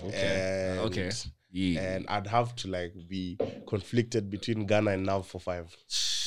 [0.04, 0.70] okay.
[0.72, 1.10] And, okay.
[1.52, 1.80] Yeah.
[1.96, 5.66] And I'd have to like be conflicted between Ghana and Now for Five.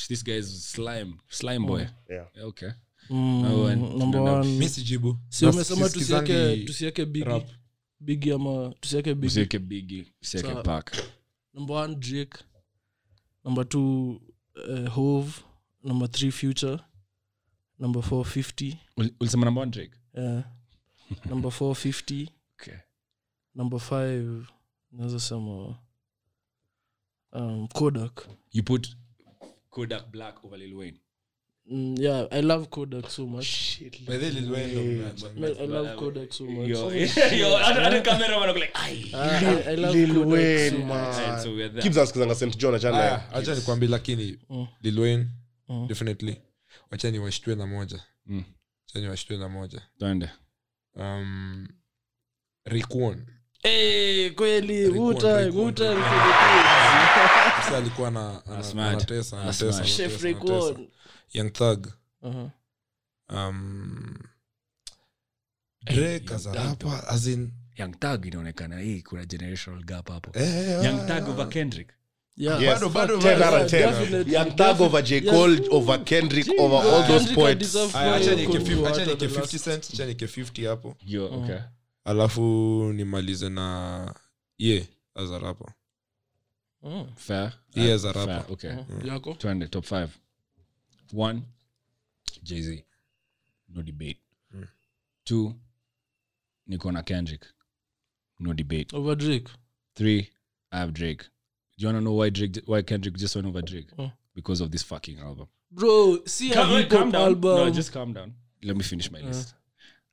[0.08, 1.18] this guy is slime.
[1.28, 1.88] Slime boy.
[2.10, 2.24] Yeah.
[2.36, 2.70] Yeah, Okay.
[3.10, 4.32] mm, and- number no, no.
[4.40, 5.18] one Missy Jibu.
[5.28, 7.44] si umesema tusieke sisikizangi bigi
[8.00, 10.06] bigi ama tusieke bigi Usiweke biggie.
[10.22, 10.84] Usiweke Sawa.
[11.54, 12.38] number one drake
[13.44, 14.20] number two
[14.68, 15.32] uh, hove
[15.82, 16.78] number three future
[17.78, 19.94] number four fifty ulisema number one Drake.
[21.30, 22.28] number four 50
[22.60, 22.78] Okay.
[23.54, 24.46] number five
[24.92, 25.78] naweza sema
[27.32, 28.96] um, kodak You put
[29.70, 31.00] Kodak Black over Lil Wayne.
[31.70, 35.40] Mm, yeah i love kodak so much By the Lil Wayne, no, man.
[35.40, 36.90] Man, i love kodak so much Yo,
[37.40, 40.78] yo, hata- hata cameraman ako like, "Ai." Ah, I, I love Lil Kodak Wayne, so
[40.78, 40.86] much.
[40.88, 41.14] man.
[41.24, 41.82] Alright, so we're there.
[41.82, 42.56] Gibbs anasikizanga St.
[42.58, 42.98] John achana.
[42.98, 44.66] Aya, acha nikwambie lakini Mm.
[44.82, 45.26] Lil Wayne,
[45.68, 45.86] Mm.
[45.88, 46.36] definitely
[46.90, 48.44] wacha niwashtue na moja Mm.
[48.88, 50.28] wacha niwashtue na moja Twende.
[50.96, 51.68] um.
[53.64, 55.96] Eh, kweli Wu-Tang, Wu-Tang
[57.64, 58.94] Sasa alikuwa na ana- smart.
[58.94, 59.88] anatesa, anatesa, smart.
[59.88, 60.80] Chef anatesa, anatesa.
[61.32, 61.86] Young Thug.
[62.22, 62.50] Uh-huh.
[63.28, 64.14] Um,
[65.84, 70.84] Drake as a rapper, as in- young tag inaonekana hii kuna generational gap hapo Eh,
[70.84, 71.88] young tag over kendrick
[72.36, 72.62] Yeah.
[72.62, 72.74] Yes.
[72.74, 73.56] Bado, bado, 10 bado.
[73.56, 73.80] out of 10.
[73.90, 75.20] Definitely, Young Thug over J.
[75.20, 77.58] Cole, over Kendrick, over all those Kendrick poets.
[77.58, 81.58] deserve Aya, acha Well, fif- acha are 50 last- acha nieke 50 hapo yo okay
[82.04, 82.40] alafu
[82.94, 84.14] nimalize na
[84.58, 85.74] ye azarapa a rapper.
[86.82, 87.14] Mm.
[87.16, 87.52] fair.
[87.74, 88.52] He is a Fair, rapper.
[88.52, 89.34] okay yako?
[89.34, 90.10] Twende top five.
[91.12, 91.42] One
[92.42, 92.84] jay-z.
[93.68, 94.20] No debate.
[95.24, 95.54] Two
[96.66, 97.46] niko na kendrick.
[98.38, 98.96] No debate.
[98.96, 99.48] Over drake?
[99.94, 100.28] Three
[100.72, 101.22] i have drake.
[101.78, 103.88] Do you want to know why drake why kendrick just went over drake?
[103.98, 104.10] Oh.
[104.34, 105.46] because of this fucking album.
[105.70, 107.22] Bro see Calm- a calm down.
[107.28, 108.34] album No, just calm down.
[108.62, 109.54] Let me finish my list.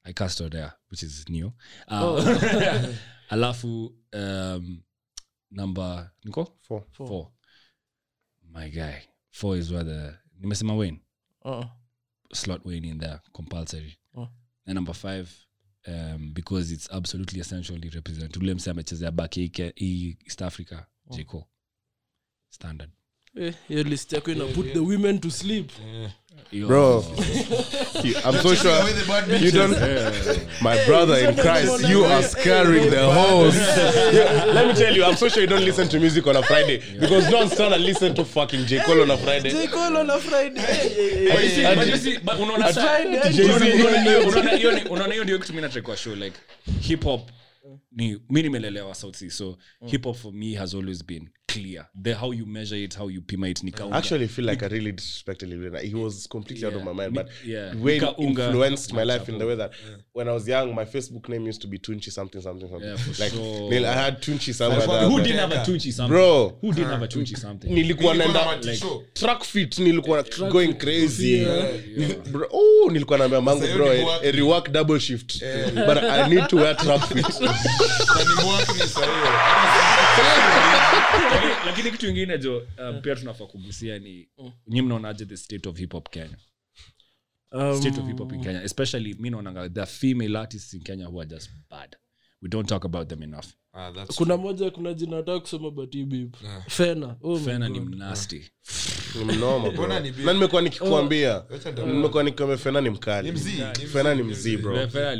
[0.03, 1.53] I cast her there, which is new.
[1.87, 2.93] Uh, Oh.
[3.29, 4.83] alafu um,
[5.51, 6.83] number niko Four.
[6.91, 7.31] four.
[8.53, 10.99] My guy, four is where the nimesema Wayne
[11.45, 11.65] uh
[12.33, 13.97] slot Wayne in there compulsory.
[14.15, 14.27] Oh.
[14.65, 15.29] And number five,
[15.87, 18.37] um, because it's absolutely essentially represent.
[18.37, 19.11] Ule mse amechezea
[19.77, 21.47] East Africa, J jco
[22.49, 22.91] Standard.
[23.35, 26.09] Eh, hiyo list yako ina put the women to sleep Yo.
[26.67, 27.03] Bro.
[28.03, 28.89] You- i'm so sure
[29.37, 29.71] you don't
[30.61, 33.57] my brother in christ you are scaring the host.
[34.13, 36.41] Yeah, let me tell you i'm so sure you don't listen to music on a
[36.43, 38.79] friday because no one's trying to listen to fucking j.
[38.85, 39.49] Cole on a friday.
[39.51, 39.67] J.
[39.67, 41.27] Cole on a Friday.
[41.31, 44.89] But you see- Ati- but you see- but unaona sa- Friday, unaona- Jay-Z.
[44.89, 46.37] unaona hiyo- ndio kitu mi nataka kwa show like
[46.81, 47.29] hip hop
[47.91, 52.13] ni mi nimelelewa south sea so hip hop for me has always been clear the
[52.13, 55.49] how you measure it how you pima it ni actually feel like I really disrespected
[55.49, 56.73] Lil He was completely yeah.
[56.73, 57.75] out of my mind, but yeah.
[57.75, 59.95] way it influenced my life in the way that yeah.
[60.13, 62.89] when I was young, my Facebook name used to be Tunchi something something something.
[62.89, 63.69] Yeah, for like sure.
[63.69, 64.81] nil, I had Tunchi somewhere.
[64.81, 68.15] Who there, didn't have a tunchi something Bro, who didn't have a tunchi something nilikuwa
[68.15, 71.69] naenda like, track fit nilikuwa going crazy Yeah.
[71.97, 72.17] Yeah.
[72.31, 75.71] bro, oh, nilikuwa naambia mangu bro a, a rework double shift yeah.
[75.71, 79.80] but i need to wear track fit Na ni mwaka ni sahiyo.
[81.31, 84.29] Lakini- lakini kitu ingine jo um, pia tunafaa kugusia ni
[84.67, 86.37] nyi mnaonaje the state of hip hop kenya?
[87.79, 91.21] State of hip hop in kenya especially mi naonanga the female artists in kenya who
[91.21, 91.95] are just bad
[92.41, 93.45] we don't talk about them enough.
[93.73, 96.35] Ah, that's kuna moja kuna jina nataka kusema batibib
[96.67, 97.15] fena.
[97.21, 97.89] Oh fena ni God.
[99.15, 100.25] ni mnoma ni big?
[100.25, 101.33] na nimekuwa nikikwambia.
[101.49, 103.27] Wacha nita- nimekuwa nikikwambia fena ni mkali.
[103.27, 103.61] Ni mzii,
[103.93, 104.23] fena ni
[104.57, 104.87] bro.
[104.87, 105.15] Fena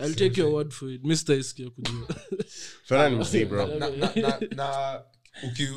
[0.00, 1.04] I'll take your word for it.
[1.04, 2.08] Mr iskia kujua.
[2.88, 3.66] Fena ni mzii bro.
[3.66, 5.00] Na, na, na, na
[5.42, 5.68] uki,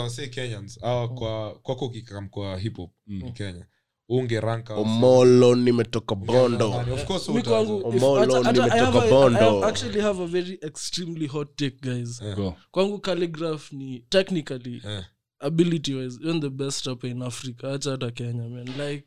[0.00, 3.66] wasee kenyans awa kwa kwako ukikam hip hop in kenya
[4.08, 6.70] ungeranka omolo nimetoka bondo.
[6.72, 9.64] Omolo, nimetoka a- Bondo.
[9.64, 12.20] actually have a very extremely hot take guys.
[12.36, 12.54] Go.
[12.70, 15.04] Kwangu calligraph ni technically yeah.
[15.40, 17.66] ability wise you're the best rapper in africa.
[17.70, 18.66] Hacha hata kenya man.
[18.78, 19.04] Like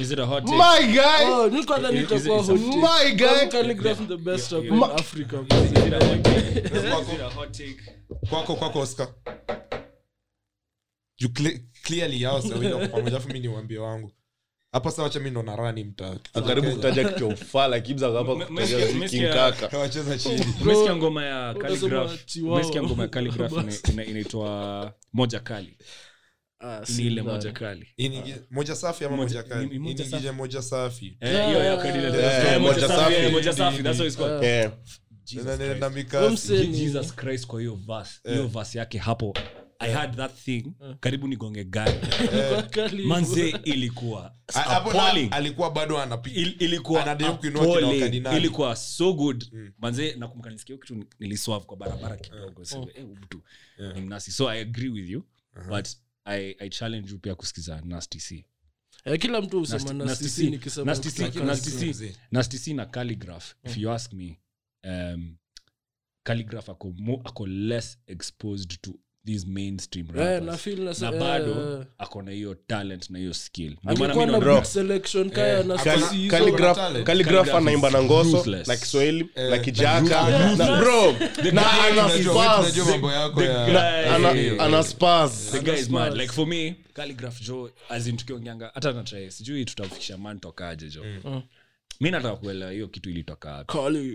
[0.00, 0.56] is it a hot take?
[0.58, 1.24] My guy!
[1.24, 2.76] Oh mi kwanza Is- is- nitakuwa hot take.
[2.76, 3.48] my guy!
[3.48, 6.58] Calligraph ni the best rapper in africa is it a hot take?
[6.76, 7.80] is it a hot take?
[8.30, 9.08] Kwako kwako oscar
[11.18, 14.12] you cle- clearly yao sawili wako pamoja afu mi niwambie wangu.
[14.72, 17.76] Hapa sa wacha mi ndo narani mtakaribu kutaja ufala
[18.32, 19.78] M- kutaja mesikia- King mesikia- Kaka.
[19.78, 20.44] wacheza chini.
[20.62, 21.54] umesikia ngoma ya
[22.42, 23.08] umesikia ngoma ya
[23.92, 25.76] ina- inaitwa moja kali.
[26.60, 27.88] Ah, ni ile moja kali.
[28.50, 29.76] Moja safi ama Moja- moja kali?
[29.76, 31.16] inigije moja safi.
[31.20, 33.14] Eh, hiyo ya kali ile- Yeah, Eh, moja moja safi, safi.
[33.14, 34.42] eh, moja safi that's what it's called.
[34.42, 34.72] Yeah.
[35.24, 35.80] Jesus Na- na- Christ.
[35.80, 35.90] na Huyo
[36.30, 37.76] mikasi jesus christ kwa hiyo
[38.46, 39.34] verse yake hapo
[39.84, 40.64] i had that thing.
[41.00, 41.92] Karibu nigonge gari.
[43.08, 45.28] Manze ilikuwa A- hapo na- appalling.
[45.32, 46.40] alikuwa bado anapiga.
[46.40, 48.36] Il- ilikuwa Anadai kuinua kina appalling.
[48.36, 49.44] ilikuwa so good.
[49.78, 52.64] Manze nakumbuka nisikia kitu niliswave kwa barabara kidogo.
[52.64, 53.42] So, eh, mtu
[53.94, 54.32] ni mnasi.
[54.32, 55.24] So i agree with you
[55.68, 55.88] but
[56.24, 58.44] I, i challenge you pia kusikiza nasty c.
[59.04, 59.92] Eh, kila mtu husema
[62.74, 63.54] na calligraph.
[63.64, 64.40] If you ask me
[64.84, 65.36] um,
[66.22, 68.94] calligraph ako, mo, ako less exposed to
[69.26, 71.86] these mainstream Eh, na feel na- na bado eh.
[71.98, 73.76] ako na hiyo talent na hiyo skill.
[77.56, 80.82] Anaimba na ngoso na kiswahili na kijaka na
[86.46, 86.76] me
[87.42, 91.02] jo as tukiongeanga hata natrae sijui tutafikisha man tokaje jo
[92.00, 93.64] mi nataka kuelewa hiyo kitu ilitoka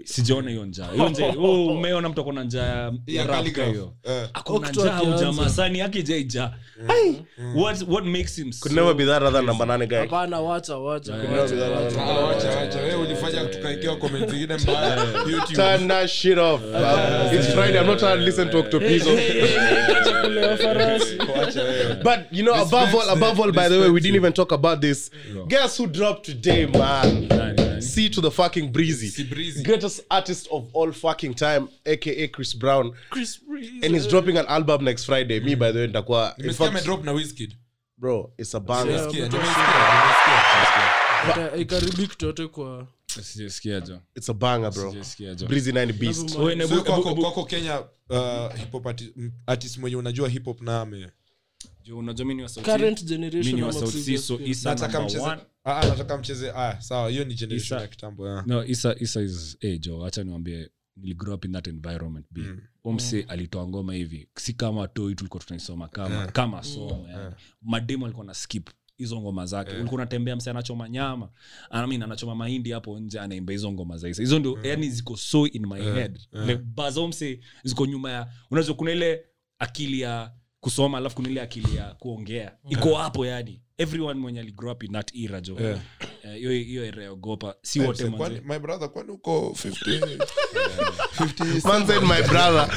[0.06, 3.24] sijaona hiyo njaa hiyo njaa oh, umeona mtu akona njaa ya-
[3.66, 4.28] hiyo Eh.
[4.34, 6.54] akona njaa ujamaa sani yake jaija
[7.56, 9.98] what, what makes him Could never be that other number nane guy.
[9.98, 12.02] hapana wacha wacha wacha, wacha.
[12.02, 12.80] Wacha, wacha.
[12.80, 14.96] Wewe ulifanya tukaekewa comment zingine mbaya
[15.32, 15.56] YouTube.
[15.56, 16.62] Turn that shit off.
[17.34, 17.80] It's Friday.
[17.80, 19.10] I'm not trying to listen to Octopizzo.
[21.56, 22.04] Wewe.
[22.04, 24.82] But you know, above all, above all, by the way, we didn't even talk about
[24.82, 25.12] this.
[25.48, 27.82] Guess who dropped today, man?
[27.82, 29.24] C to the fucking breezy.
[29.24, 29.64] Breezy.
[29.64, 32.92] Greatest artist of all fucking time, aka Chris Brown.
[33.10, 33.80] Chris Breezy.
[33.86, 35.40] And he's dropping an album next Friday.
[35.40, 36.34] Me, by the way, nitakuwa.
[36.38, 37.54] In Nimesikia amedrop na Wizkid.
[37.98, 38.92] bro, it's a banger.
[38.92, 39.06] Yeah.
[39.06, 40.44] Nimesikia, nimesikia,
[41.26, 41.56] nimesikia.
[41.62, 42.88] Ikaribi kutote kwa
[43.22, 43.82] Sijasikia
[44.16, 44.92] It's a banger, bro.
[45.48, 46.36] Breezy 9 Beast.
[46.36, 48.88] Kwako- kenya uh, hip hop
[49.48, 51.10] artist mwenye unajua hip hop na ame
[51.90, 53.08] jo unajua mi ni wa South current Sea.
[53.08, 54.48] generation ni wa ama South Sea, previous so pia.
[54.48, 55.46] Issa nataka number mcheze.
[55.64, 57.82] Ah, ah, nataka mcheze ah, sawa hiyo ni generation Isa.
[57.82, 58.44] ya kitambo ya.
[58.48, 62.62] no isa isa is hey, jo hacha niwambie niligrow up in that environment b mm.
[62.84, 67.34] omse alitoa ngoma hivi si kama toi tulikuwa tunaisoma kama kama somo yeah.
[67.62, 71.30] mademo alikuwa na skip hizo ngoma zake ulikuwa unatembea mse anachoma nyama
[71.70, 75.48] I anachoma mahindi hapo nje anaimba hizo ngoma za isa hizo ndio yani ziko so
[75.48, 79.26] in my head like, bazomse ziko nyuma ya unaweza kuna ile
[79.60, 82.52] akili ya kusoma alafu kuna ile akili ya kuongea.
[82.70, 83.62] Iko hapo yani.
[83.78, 85.80] Everyone mwenye aligrow up in that era jo Yeah.
[86.24, 87.56] uh, hiyo hiyo era ya ogopa.
[87.62, 88.04] Si wote
[88.46, 90.18] my brother kwani uko 50
[91.18, 92.70] 50 Man said, my brother.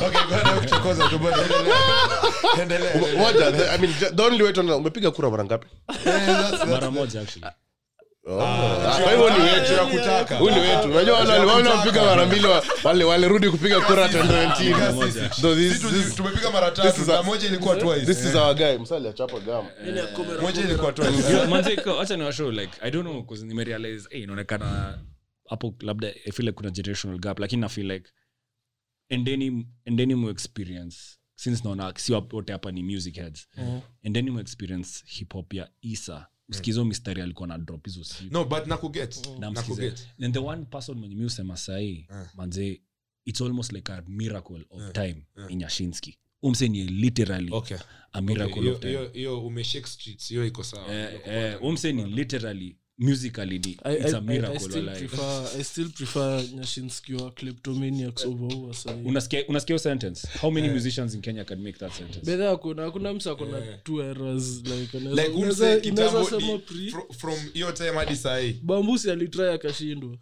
[0.00, 1.74] Okay, go ahead, umechokoza tu bwana, endelea.
[2.62, 2.94] Endelea,
[3.30, 3.74] endelea.
[3.74, 5.66] I mean, the- the only way umepiga kura mara ngapi?
[6.06, 7.46] Eh, mara moja actually
[10.38, 10.88] huyu ni wetu.
[10.90, 12.46] Unajua wale wale wale wapiga mara mbili
[13.04, 18.24] walirudi kupiga kura 2019 so this, Sisi this, tumepiga mara tatu na moja ilikuwa this
[18.24, 19.64] is our guy msali achapa gam
[20.42, 21.32] moja ilikuwa twice.
[21.32, 22.00] Yeah, manze, iko-
[22.50, 24.98] like i don't know 'cause nimerealize eh, inaonekana
[25.48, 28.10] hapo labda i feel like kuna generational gap lakini i feel like
[29.08, 30.96] endeni endeni mu experience
[31.34, 33.48] since naona si wote hapa ni music heads.
[34.02, 38.66] Endeni mu experience hip hop ya isa usikizo mistari alikuwa na drop hizo no but
[38.66, 40.08] nakuget na nakuget.
[40.22, 42.80] And the one person mwenye mi usema sahii manze
[43.24, 46.18] it's almost like a miracle of time in yashinsky.
[46.42, 47.76] Umse ni literally okay.
[48.12, 48.92] a miracle hiyo of time.
[48.92, 50.94] hiyo hiyo umeshake streets hiyo iko sawa.
[50.94, 55.88] Eh, eh, umse ni literally musically ni it's a I, I, still prefer, I still
[55.90, 60.28] prefer Nyashinsky Kleptomaniacs over who was unasikia unasikia sentence?
[60.40, 62.26] How many musicians in kenya can make that sentence?
[62.30, 67.34] Bedha hakuna hakuna msa akona two errors like anaweza- like unaweza- umse sema pre from
[67.54, 68.52] hiyo time hadi sahii?
[68.62, 70.18] Bambusi alitry akashindwa.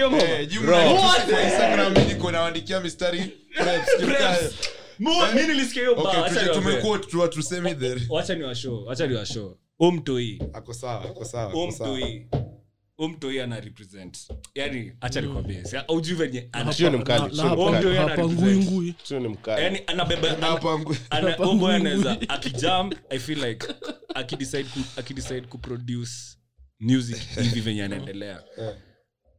[0.00, 0.22] hiyo ngoma?
[0.22, 0.48] Eh,
[1.46, 3.18] Instagram, niko nawaandikia mistari
[3.54, 4.54] preps, Preps.
[5.34, 6.54] Mi nilisikia hiyo niwaambie.
[6.54, 8.00] tumekuwa tu- tusemi there.
[8.08, 11.62] wacha ni washow wacha ni washow omtoi ako sawa ako sawa ako
[12.98, 13.08] sawa.
[13.08, 14.18] omtoi omtoi ana represent
[14.54, 17.76] yani acha nikwambie si- venye ana- Sio ni mkali, Na- sio na ni hapa- mkali.
[17.76, 18.72] Omtoi hapa ana ngui represent.
[18.72, 22.26] ngui Sio ni mkali yani anabeba ana- Hapa ngu- ana- Hapa omboy ngui anaweza ngui.
[23.10, 23.66] i feel like
[24.14, 26.12] akidecide ku, akidecide kuproduce
[26.80, 28.42] music hivi venye anaendelea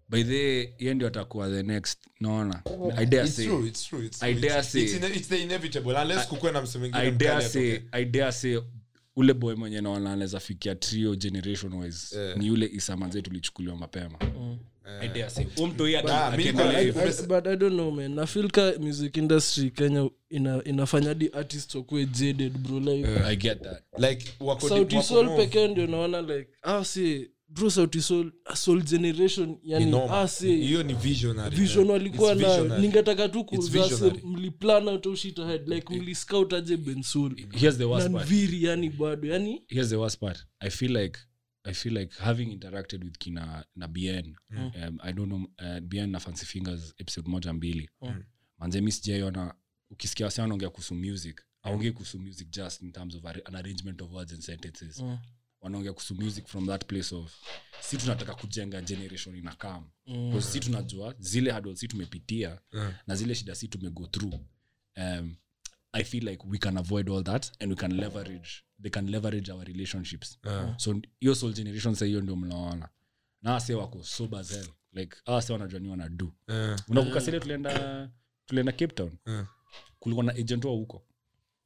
[0.10, 2.62] by the ye ndio atakuwa the next naona
[2.98, 5.94] i dare say true, it's true, it's I dare say- it's ine- it's the inevitable,
[6.02, 7.88] unless kukuwe na msemo mwingine I dare say, atoke.
[7.92, 8.60] I dare say
[9.20, 12.38] ule boy mwenye naona anaweza fikia trio generation wise Yeah.
[12.38, 14.18] ni yule isamanze tulichukuliwa mapema.
[18.10, 23.84] Nafilka music industry kenya ina, inafanya di artist wakuwe jaded bro like I get that.
[23.98, 28.32] Like, wako- sauti wako sol more- pekee ndio naona like ah si bro sauti sol
[28.56, 33.82] soul generation yani ah hiyo ni visionary, vision walikuwa na nayo ningetaka tu It's kuuza
[33.84, 34.18] visionary.
[34.90, 38.30] out au shit ahead like mliscout aje bensul Here's the worst na part.
[38.32, 39.62] nviri yani bado yani.
[39.68, 40.46] Here's the worst part.
[40.60, 41.20] I feel like
[41.64, 46.10] I feel like having interacted with kina na BN, um, I don't know uh, BN
[46.12, 47.90] na Fancy Fingers episode moja mbili.
[48.58, 49.54] Manze mi sijaiona
[49.90, 54.12] ukisikia wasi wanaongea kuhusu music, aongee kuhusu music just in terms of an arrangement of
[54.12, 55.04] words and sentences.
[55.62, 57.34] Wanaongea kuhusu music from that place of
[57.80, 60.42] si tunataka kujenga generation ina kam mm.
[60.42, 62.60] si tunajua zile hurdles si tumepitia
[63.08, 64.34] na zile shida si tumego through.
[64.98, 65.36] Um,
[65.92, 68.50] i feel like we can avoid all that and we can leverage
[68.82, 70.40] they can leverage our relationships.
[70.78, 72.90] So hiyo soul generation sa hiyo ndio mnaona
[73.42, 76.34] na ase wako sober zel like awase wanajua ni wanadu.
[76.48, 76.80] Yeah.
[76.88, 78.10] unakukasile tulienda
[78.46, 79.18] tulienda cape town?
[79.28, 79.48] Yeah.
[80.00, 81.06] kulikuwa na agent wa huko.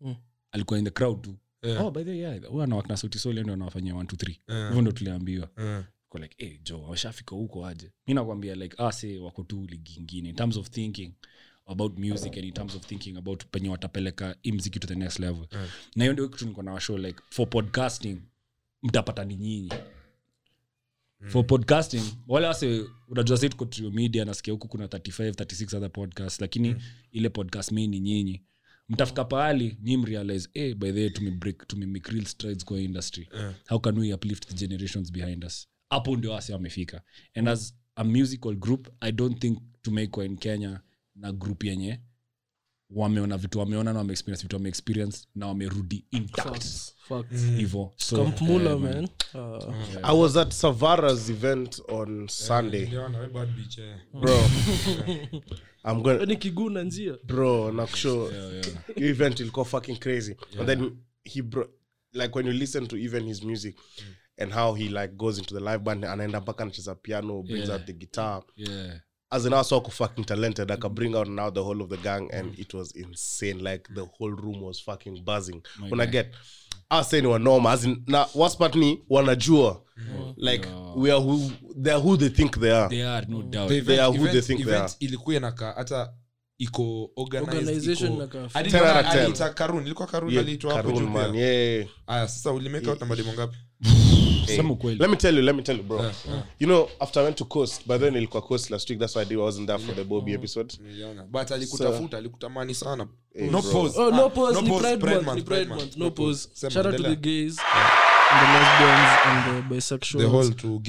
[0.01, 0.15] Mm.
[0.51, 1.85] alikuwa in the crowd tu Yeah.
[1.85, 4.67] oh by the way yeah huyu anawakna sauti soli ndio anawafanyia 1 2 3 Yeah.
[4.67, 5.49] hivyo ndo tuliambiwa.
[5.57, 5.83] Eh.
[6.21, 7.91] Like hey, jo washafika huko aje?
[8.07, 10.29] Mi nakwambia like ase wako tu ligi ingine.
[10.29, 11.13] In terms of thinking
[11.65, 15.19] about music and in terms of thinking about penye watapeleka hii mziki to the next
[15.19, 15.47] level.
[15.51, 15.67] Yeah.
[15.95, 18.17] na hiyo ndio kitu niko na washow like for podcasting
[18.83, 19.69] mtapata ni nyinyi.
[21.27, 25.91] For podcasting wale wase unajua sasa tuko trio media nasikia huku kuna 35 36 other
[25.91, 26.75] podcast lakini
[27.11, 28.41] ile podcast mi ni nyinyi
[28.89, 31.09] mtafika pahali nyi mrealize hey, by the way
[31.67, 33.29] tumemake real strides kwa industry.
[33.33, 33.53] Yeah.
[33.67, 35.67] how can we uplift the generations behind us?
[35.89, 37.01] Hapo ndio ase amefika
[37.33, 40.81] and as a musical group i don't think tumekwa in kenya
[41.15, 41.99] na group yenye
[42.95, 46.05] wameona vitu wameona na wameexperience vitu wameexperience na wamerudi
[46.43, 46.95] facts.
[47.57, 47.93] hivo.
[49.35, 49.59] Ah.
[50.13, 52.89] i was at savara's event on sunday eh.
[54.21, 54.39] bro
[55.91, 58.67] i'm going Yaani na njia bro nakushow yeah, yeah.
[58.95, 61.69] event ilikuwa fucking crazy and then he bro
[62.13, 63.75] like when you listen to even his music
[64.37, 67.79] and how he like goes into the live band anaenda mpaka anacheza piano brings Yeah.
[67.79, 69.01] out the guitar yeah.
[69.33, 72.29] As in also fucking talented i could bring out now the whole of the gang
[72.33, 73.63] and it was insane.
[73.63, 75.61] Like the whole room was fucking buzzing.
[75.89, 76.33] When i get
[76.91, 79.81] us "We're normal." as in now what's part ni wanajua.
[80.37, 82.89] Like we are who they are who they think they are.
[82.89, 83.69] They are no doubt.
[83.69, 84.93] The They are event- they think event- they are.
[84.99, 86.13] ilikuwa naka hata
[86.57, 87.97] iko organized,
[89.53, 91.87] Karun, ilikuwa Karun Yeah, aliitwa hapo Karun, man, yeah.
[92.07, 93.57] aya sasa ulimeka out ngapi
[94.47, 94.99] sema ukweli.
[94.99, 96.11] let me tell you let me tell you bro.
[96.59, 99.21] You know after i went to coast by then ilikuwa coast last week that's why
[99.21, 100.73] i, did, wasn't there for the bobby episode.
[100.83, 101.23] Niliona.
[101.23, 103.07] but alikutafuta alikutamani sana.
[103.35, 103.99] Eh, no pause.
[104.01, 106.49] Oh, no Ah, pause, ni Pride Month, Month, ni Pride Month, Month, no pause.
[106.55, 108.02] Shout out to the gays, and
[108.39, 110.21] the lesbians, and the bisexuals.
[110.21, 110.79] the whole two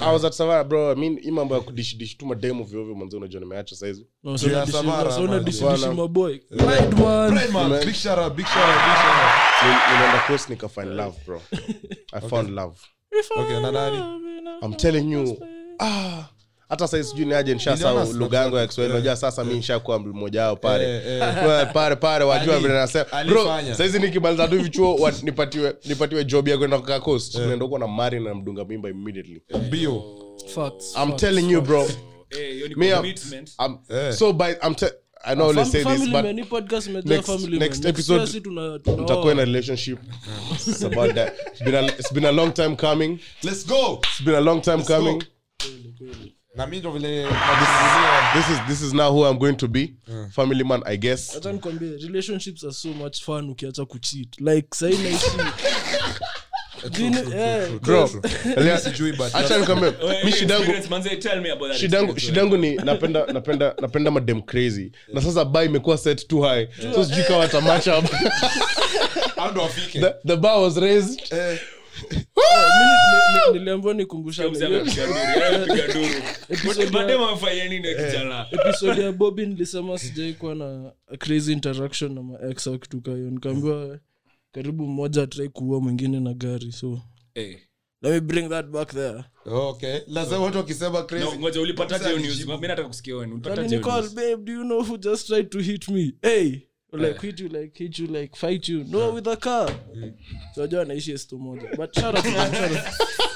[0.00, 0.92] I, was at Savara bro.
[0.92, 4.06] I mean hii mambo ya kudishidishi tu mademo vyovyo mwanzo unajua nimeacha saizi.
[4.24, 4.66] Nimeenda
[10.48, 11.42] nika find love bro.
[12.12, 12.76] I found love.
[13.36, 14.20] Okay, na nani?
[14.62, 15.38] i'm telling you.
[15.78, 16.28] ah
[16.70, 18.16] hata sasa sijui ni aje Niliona nishasahau Snapchat.
[18.20, 21.72] lugha yangu ya Kiswahili najua sasa mi nshakuwa mmoja wao pale Eh, eh.
[21.72, 23.06] Pale, pale wajua vile nasema
[24.00, 28.34] nikimaliza tu vichuo nipatiwe nipatiwe job ya kwenda kukaa coast tunaenda huko na mari na
[28.34, 30.02] mdunga mimba immediately Bio.
[30.54, 31.86] Facts, i'm facts, telling you bro
[32.30, 33.04] Eh, me I'm.
[33.58, 34.12] I'm Eh.
[34.12, 34.92] so by i'm te-
[35.24, 37.90] i know let's say this but man, podcast next- family next man.
[37.90, 38.42] episode,
[38.98, 39.98] mtakuwa in a relationship
[40.52, 44.00] it's about that it's been a, it's been a long time coming Let's go.
[44.10, 44.84] it's been a long time go.
[44.96, 45.22] coming
[46.60, 47.26] na mi ndo vile
[48.34, 49.92] this is this is now who i'm going to be.
[50.32, 51.36] Family man i guess.
[51.36, 54.40] Acha nikwambie, relationships are so much fun ukiacha kucheat.
[54.40, 55.26] Like sahi naishi
[57.36, 58.10] eh, bro.
[58.56, 60.32] Mimi sijui but acha nikwambie Eh, mi
[62.20, 64.92] shidangu ni napenda napenda napenda madem crazy.
[65.12, 66.68] Na sasa ba imekuwa set too high.
[66.94, 67.24] So sijui
[69.36, 70.00] How ndo wafike?
[70.00, 71.20] the, the bar was raised.
[71.32, 71.58] Eh,
[73.52, 76.22] niliambiwa nikumbushane Mzee hiyo amepiga duru, yeye amepiga duru.
[78.50, 83.00] episode ya- ya bobi nilisema sijai kuwa na a crazy interaction na max au kitu
[83.00, 83.98] ka nikaambiwa
[84.52, 87.00] karibu mmoja atrai kuua mwingine na gari so
[87.34, 87.58] Eh,
[88.02, 89.24] let me bring that back there.
[89.46, 89.98] Okay.
[90.06, 91.24] Lazima watu wakisema crazy.
[91.24, 92.46] no, ngoja, ulipataje hiyo news?
[92.46, 94.14] mimi nataka kusikia wewe, ulipataje hiyo Nicole, news?
[94.14, 96.12] babe do you know who just tried to hit me?
[96.22, 96.56] Hey
[96.92, 98.84] Like hit you like hit you like fight you.
[98.84, 99.70] No with a car.
[100.54, 102.84] So ajua anaishi esto moja but shout out to them, shout out.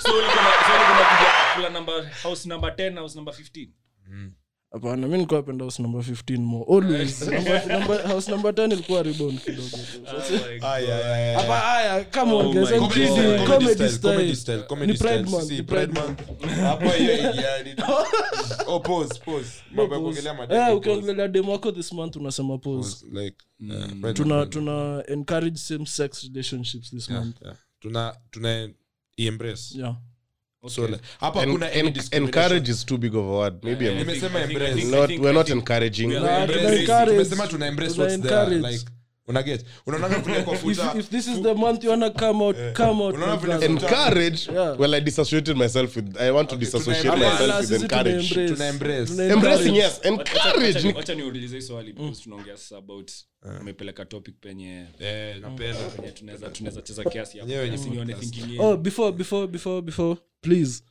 [0.03, 3.69] So ulikuwa na- so ulikuwa unapiga number- house number 10 house number 15?
[4.75, 6.65] Hapana mi nikuwa penda house number 15 more.
[6.73, 9.79] Always number, number, house number 10 ilikuwa rebound kidogo.
[10.69, 10.87] Ay.
[11.35, 14.35] hapa haya come on Oh guys I'm kidding Comedy comedy style, style.
[14.37, 15.31] style, comedy Ni Pride.
[15.31, 16.21] Month, ni Pride Month.
[16.63, 17.75] Hapo hiyo yani
[18.67, 19.63] Oh, pause, pause.
[19.75, 23.07] Mambo kuongelea madem Eh, ukiongelea demo wako this month unasema pause.
[23.13, 23.37] Like,
[23.71, 27.37] eh, tuna tuna encourage same sex relationships this Yeah, month.
[27.43, 27.57] yeah.
[27.81, 28.69] tuna tuna
[29.17, 29.79] embrace.
[29.79, 29.97] Yeah
[30.71, 33.55] so like, hapa En- kuna en- encourage is too big of a word.
[33.65, 36.11] Maybe I'm- not, we're not encouraging.
[36.13, 36.23] Yeah.
[36.23, 36.61] Nah, Embrace.
[36.63, 37.11] tuna encourage.
[37.29, 38.85] Tumesema embrace what's there like
[39.29, 40.55] unaget unaonanga vile kwa
[40.99, 44.81] if, this is the month you wanna come out come out Unaona vile encourage Yeah.
[44.81, 48.35] well i dissociated myself with i want to Okay, dissociate myself with encourage.
[48.49, 49.33] Tuna embrace.
[49.33, 50.93] Embracing yes encourage.
[50.93, 53.11] wacha- niulize swali because tunaongea sasa about
[53.61, 55.81] umepeleka topic penye eh napenda.
[55.97, 57.51] penye tunaweza tunaweza cheza kiasi hapo.
[57.51, 60.83] Yenyewe ni Kiasi nione thinking oh before before before before please.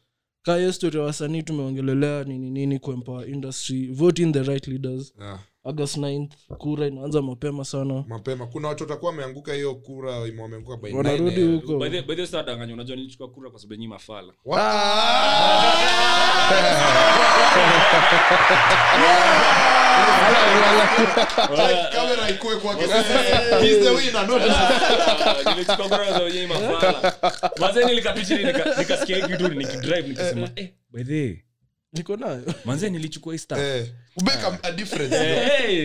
[0.41, 5.13] Kaa story wasanii tumeongelelea nini nini kuempower industry vote in the right leaders.
[5.21, 5.39] Yeah.
[5.63, 8.03] August 9th kura inaanza mapema sana.
[8.07, 8.47] Mapema.
[8.47, 11.61] Kuna watu watakuwa wameanguka hiyo kura wameanguka by wanarudi nine, eh.
[11.61, 11.77] huko.
[11.79, 14.33] By the- by the way, sasa unajua nilichukua kura kwa sababu nyinyi mafala
[21.91, 22.81] Kamera ikuwe kwake.
[22.81, 24.41] He's the winner, not
[25.55, 27.13] nilichukua kura kwa sababu nyinyi mafala
[27.59, 31.37] manze nilikaa chini nika- nikasikia hii kitu nikidrive nikisema eh by the way,
[31.93, 32.43] niko nayo.
[32.65, 33.87] manze nilichukua hii stuff Eh,
[34.21, 35.15] make a- a difference.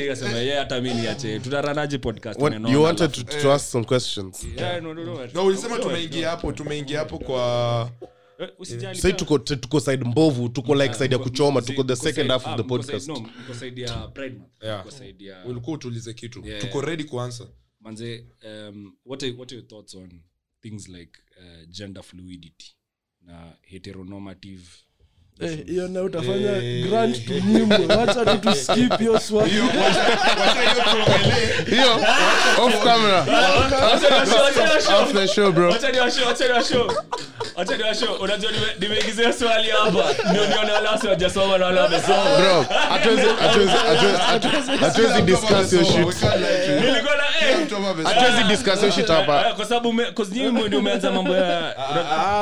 [0.01, 1.41] Nikasema yeah hata mimi niache.
[1.41, 4.47] Tutaranaje podcast What, tunaona you wanted alafu- to, to ask some questions?
[4.57, 5.27] Yeah, no, no, no.
[5.35, 7.91] No, ulisema tumeingia hapo tumeingia hapo kwa
[8.41, 12.47] Eh, sai tuko tuko side mbovu tuko like side ya kuchoma tuko the second half
[12.47, 13.09] ah, of the podcast.
[13.09, 14.63] no, mko side ya Pride Month.
[14.63, 14.81] Yeah.
[14.81, 16.45] Mko side ya- ulikuwa utulize kitu.
[16.61, 17.47] Tuko ready kuansa
[17.81, 20.21] manze um, what, are, what are your thoughts on
[20.63, 22.77] things like uh, gender fluidity
[23.23, 24.63] na heteronormative
[25.41, 26.87] Eh, hiyo na utafanya Eh.
[26.89, 29.51] grant to nyimbo wacha tu tu hiyo swali
[31.71, 32.01] hiyo
[32.63, 33.27] off camera
[35.01, 36.93] off the show bro Wacha niwashow, wacha niwashow.
[37.57, 42.67] Acha niwashow, unajua nime- nimeingizia swali hapa ndio nione wale wajasoma na wale wamesoma bro
[42.89, 43.73] hatuwezi hatuwezi
[44.27, 45.71] hatuwezi hatuwezi discuss
[48.91, 49.89] shit eh, hapa Ah, kwa sababu
[50.69, 52.41] ndio umeanza mambo ya ah,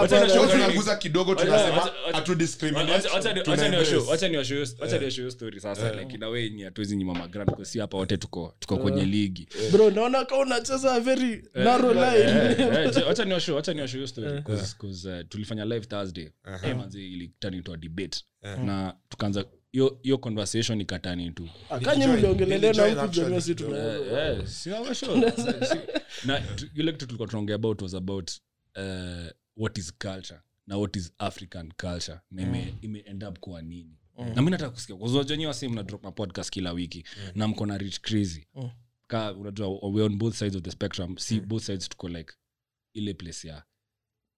[0.96, 4.10] kidogo tunasema hatu discriminate, Wacha- wacha ni- tuna wacha niwashow- embrace.
[4.10, 7.64] wacha niwashow- wacha niwashow hiyo story sasa like in a ni hatuwezi nyima magrand kwa
[7.64, 9.48] si hapa wote tuko tuko kwenye ligi.
[9.72, 12.64] Bro naona ka unacheza very narrow line.
[13.06, 14.38] Wacha niwashow- wacha niwashow hiyo story.
[14.40, 16.28] 'cause- 'cause, uh, tulifanya live thursday.
[16.64, 18.18] Eh, manzi ili turn into a debate.
[18.64, 24.94] Na tukaanza hiyo conversation ikatani tu akanye mliongelelea na jamii si tuna Eh, si hawa
[24.94, 25.14] show.
[25.30, 28.30] Si- na tu- ile kitu tulikuwa tunaongea about was about
[28.76, 29.26] uh,
[29.56, 32.20] what is culture na what is african culture.
[32.30, 33.98] Na ime, ime end up kuwa nini?
[34.34, 37.04] Na mi nataka kusikia kuzojenyewa si mna drop ma kila wiki.
[37.34, 38.46] Na mko na rich crazy.
[39.06, 41.18] Ka unajua we on both sides of the spectrum.
[41.18, 42.32] Si both sides tuko like
[42.94, 43.64] ile place ya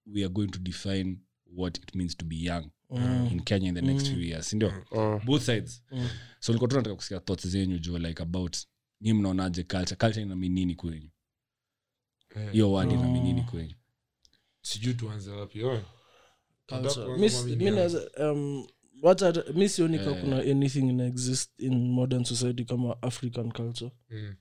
[0.05, 2.71] we are going to define what it means to be young
[3.31, 4.71] in kenya in the next few years sindio?
[5.25, 5.83] Both sides.
[6.39, 8.57] So nilikuwa tu nataka kusikia thoughts zenyu juu like about
[9.01, 9.95] nyi mnaonaje culture?
[9.95, 11.09] Culture inami nini kwenyu?
[12.51, 13.75] Hiyo word inami nini kwenyu?
[14.61, 15.75] Sijui tuanze wapi oe.
[15.75, 15.83] Nataka Culture.
[15.83, 15.87] kuanza
[17.17, 17.29] Mi-
[18.19, 18.65] um,
[19.55, 20.21] mi sioni ka Eh.
[20.21, 23.91] kuna anything ina exist in modern society kama african culture.
[24.09, 24.35] Mm.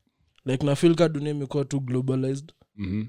[0.44, 2.52] like nafil ka dunia imekuwa too globalized.
[2.76, 3.06] Mhm.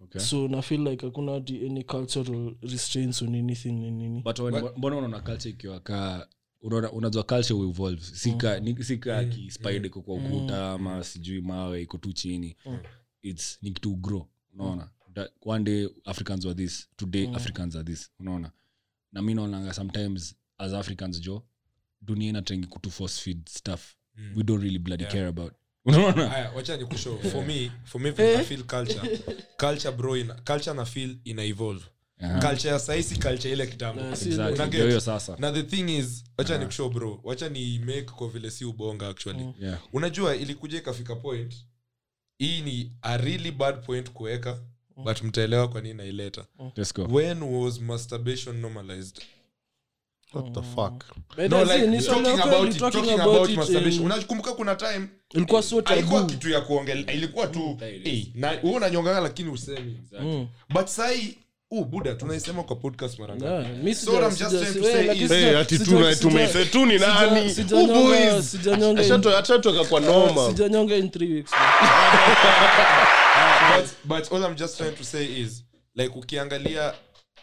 [0.00, 0.20] Okay.
[0.20, 4.22] so nafil like hakuna ati any cultural restraints on anything ni nini.
[4.22, 4.38] But
[4.76, 6.28] mbona unaona culture ikiwa ka
[6.92, 8.82] unajua culture uevolve sika mm.
[8.82, 12.56] sika ki spider iko kwa ukuta ama sijui mawe iko tu chini.
[13.22, 14.26] Its ni kitu grow.
[14.54, 14.82] Unaona?
[14.82, 15.01] That
[15.44, 18.10] one day africans were this today africans are this.
[18.20, 18.50] Unaona?
[19.12, 21.42] Na mi naonanga sometimes as africans jo
[22.00, 23.96] dunia inatrengi kutu force feed stuff.
[24.36, 25.52] We don't really bloody care about.
[26.54, 28.36] Wachani kushow for me for me hey.
[28.36, 29.18] na feel culture.
[29.56, 31.84] Culture bro ina, culture na feel ina evolve.
[32.20, 32.40] Aha.
[32.40, 34.02] culture ya saisi culture ile kitambo.
[34.02, 35.00] Exactly.
[35.00, 35.36] Sasa.
[35.38, 36.60] Na the thing is wacha uh-huh.
[36.60, 37.20] nikushow bro.
[37.24, 39.54] Wacha ni make kwa vile si ubonga actually.
[39.60, 39.78] Yeah.
[39.92, 41.54] Unajua ilikuja ikafika point
[42.38, 44.58] hii ni a really bad point kuweka
[44.96, 46.44] but mtaelewa kwa nini naileta.
[46.76, 49.20] Let's when was masturbation normalized?
[50.34, 51.04] What the fuck?
[51.38, 54.04] No like talking about it, talking talking about about masturbation.
[54.04, 55.08] Unakumbuka kuna time?
[55.34, 56.26] Ilikuwa haikuwa tabu.
[56.32, 60.00] kitu ya kuongela ilikuwa tu eh, na wewe unanyonganga lakini usemi.
[60.20, 60.46] Mm.
[60.70, 61.38] but sai
[61.70, 63.52] uh, buda tunaisema kwa podcast mara ngapi?
[63.68, 65.48] Yeah, mi So sija- what I'm just sija- trying to we, say lakini is- sija-
[65.48, 67.54] Hey, ati sija- tuna- sija- tumeise tu ni nani?
[69.84, 70.52] kwa noma
[73.76, 75.64] but, but all i'm just trying to say is
[75.94, 76.94] like ukiangalia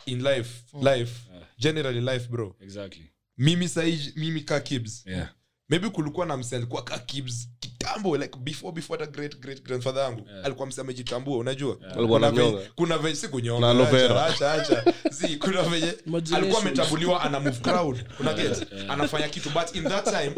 [0.06, 0.50] in life
[0.82, 2.56] life generally life bro.
[2.62, 3.12] Exactly.
[3.38, 5.04] Mimi sai mimi ka kibs.
[5.06, 5.28] Yeah.
[5.70, 10.04] Maybe kulikuwa na mse alikuwa ka kibs kitambo like before before hata great great grandfather
[10.04, 10.28] yangu.
[10.44, 11.78] Alikuwa mse amejitambua unajua?
[11.82, 12.08] Yeah.
[12.08, 14.94] kuna venye kuna venye si kunyonga acha acha.
[15.12, 15.94] Si kuna venye
[16.36, 18.06] alikuwa ametambuliwa ana move crowd.
[18.20, 20.36] Una get anafanya kitu but in that time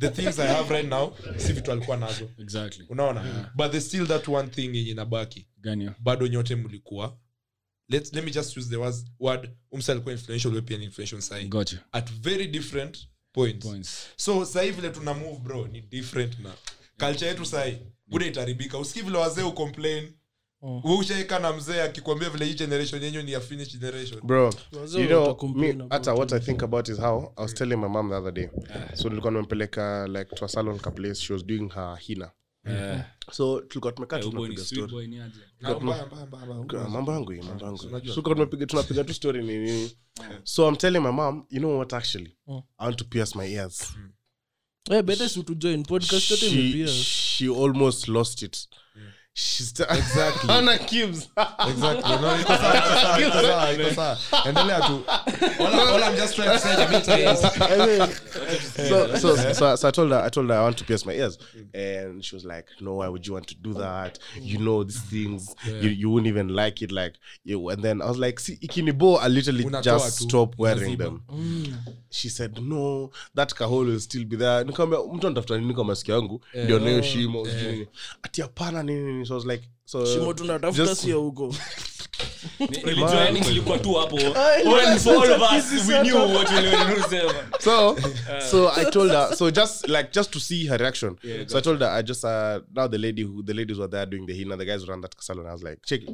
[0.00, 2.30] the things i have right now si vitu alikuwa nazo.
[2.38, 2.86] Exactly.
[2.88, 3.50] Unaona?
[3.54, 5.46] But there's still that one thing yenye nabaki
[5.98, 7.18] bado nyote mlikuwa.
[7.88, 11.20] Let's, let me just use the words, word umsa alikuwa influential wewe pia ni influential
[11.20, 11.78] sahi gotcha.
[11.92, 12.98] at very different
[13.32, 14.06] points, points.
[14.16, 16.54] So sahii vile tuna move bro ni different na
[16.98, 17.76] culture yetu sahii
[18.06, 20.12] buda itaribika usikii vile wazee ucomplain
[21.40, 24.20] na mzee akikwambia vile hii generation yenyu ni ya finish generation.
[24.22, 24.52] Bro
[24.98, 28.08] you know me hata what i think about is how i was telling my mom
[28.08, 28.48] the other day.
[28.94, 32.30] So nilikuwa nimempeleka like to a salon ka place she was doing her hina.
[32.66, 33.04] Yeah.
[33.32, 34.92] so tulikuwa tumekaa tu Huyu boy ni tunapiga sweet story.
[34.92, 35.40] boy ni aje?
[35.60, 36.64] Mbaya, mbaya, mbaya, mbaya.
[36.64, 37.86] Kwa- mambo yangu mambo yangu.
[37.86, 38.14] Unajua.
[38.14, 39.96] so tunapiga tunapiga tu story ni nini?
[40.44, 42.36] So i'm telling my mom you know what actually?
[42.48, 43.94] I want to pierce my ears.
[44.90, 48.68] Eh, better si tujoin podcast she, she almost lost it
[58.88, 61.14] so, so, so, so I told her, I told her I want to pierce my
[61.14, 61.38] ears,
[61.74, 64.20] and she was like, "No, why would you want to do that?
[64.40, 67.14] You know these things, you, you wouldn't even like it, like
[67.44, 70.96] you." And then I was like, "See, ikinibo, I literally Unatoa just tu, stop wearing
[70.96, 70.98] unaziba.
[70.98, 71.78] them."
[72.10, 76.14] She said, "No, that kahol will still be there." Nikamwambia, mtu anatafuta nini kwa masikio
[76.14, 76.40] yangu?
[76.64, 77.46] Ndio nayo shimo
[78.22, 81.54] ati hapana nini nini so I was like so shimo tunatafuta sio huko.
[87.60, 87.96] So
[88.40, 91.16] so i told her so just like just to see her reaction.
[91.46, 94.06] So i told her i just uh now the lady who the ladies were there
[94.06, 95.46] doing the hina the guys were on that salon.
[95.46, 96.10] I was like check it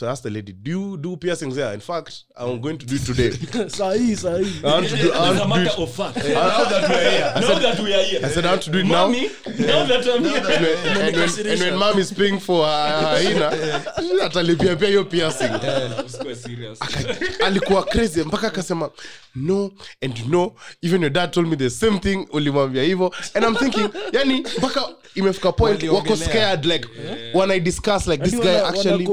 [0.00, 0.52] so I asked the lady.
[0.54, 1.74] Do you do piercings there?
[1.74, 3.28] In fact i'm going to do it today.
[3.78, 4.64] Sahi, sahi.
[4.64, 5.78] i want to do, I As a to do matter it.
[5.78, 6.16] of fact.
[6.16, 7.32] now that we're here.
[7.36, 8.20] Now that we are here.
[8.24, 9.06] i said i want to do it now.
[9.08, 9.28] Mommy,
[9.58, 10.38] now that I'm here.
[10.38, 13.50] and when, and when, and when mom is paying for her hina
[14.24, 15.50] atalipia pia hiyo piercing.
[16.06, 16.78] Usikuwe serious.
[17.46, 18.20] alikuwa crazy.
[18.22, 18.90] Mpaka akasema
[19.34, 19.70] no
[20.02, 22.26] and you know even your dad told me the same thing.
[22.32, 23.14] Ulimwambia hivyo.
[23.34, 26.28] And i'm thinking yani mpaka imefika point wako Waliongelea.
[26.28, 26.88] scared like
[27.34, 29.08] when i discuss like this guy actually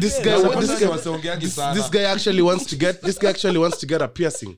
[0.00, 3.78] this guy this guy this, this guy actually wants to get this guy actually wants
[3.78, 4.56] to get a piercing.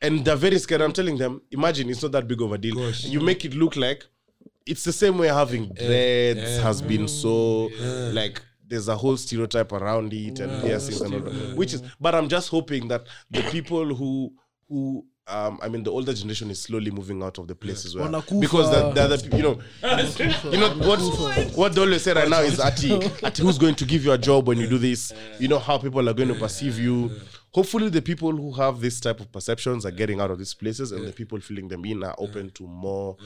[0.00, 0.80] And they're very scared.
[0.82, 2.74] I'm telling them imagine it's not that big of a deal.
[2.74, 3.04] Gosh.
[3.04, 4.04] you make it look like
[4.66, 7.68] it's the same way having dreads has been so
[8.12, 11.56] like there's a whole stereotype around it and piercings and all that.
[11.56, 14.32] Which is but i'm just hoping that the people who
[14.68, 17.94] who um, I mean, the older generation is slowly moving out of the place as
[17.94, 18.08] well.
[18.08, 18.40] Wanakufa.
[18.40, 19.58] because the, the other, you know,
[20.50, 20.98] you know what
[21.56, 22.92] what they always say right now is ati,
[23.22, 25.12] ati who's going to give you a job when you do this?
[25.38, 27.12] You know how people are going to perceive you.
[27.54, 30.90] Hopefully the people who have this type of perceptions are getting out of these places
[30.90, 33.16] and the people filling them in are open to more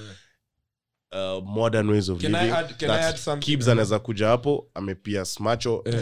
[1.16, 3.46] uh, modern ways of Can I add- can I add something?
[3.46, 5.94] Kibz anaweza kuja hapo amepia macho and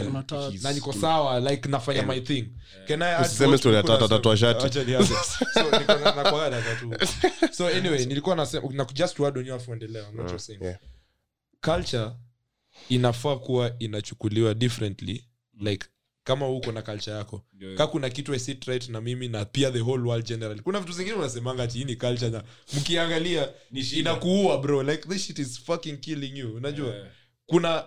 [0.63, 2.45] na niko sawa like nafanya my thing
[2.87, 4.37] Can I add Usiseme story ya tata, nasema?
[4.37, 4.65] shati.
[4.65, 5.13] Acha nianze.
[5.53, 7.07] So, niko na- nakuwaga na tatu.
[7.53, 10.63] so anyway nilikuwa nasema na just to on your kuendelea I'm not just saying.
[10.63, 10.77] yeah.
[11.61, 12.11] culture
[12.89, 15.25] inafaa kuwa inachukuliwa differently
[15.59, 15.87] like
[16.25, 17.41] kama uko na culture yako.
[17.59, 17.77] Yeah.
[17.77, 20.61] ka kuna kitu I sit right na mimi na pia the whole world generally.
[20.61, 22.43] Kuna vitu zingine unasemanga ati hii ni culture na
[22.77, 23.49] mkiangalia
[23.99, 24.83] inakuua bro.
[24.83, 26.55] Like this shit is fucking killing you.
[26.55, 26.95] Unajua?
[26.95, 27.07] Yeah.
[27.45, 27.83] kuna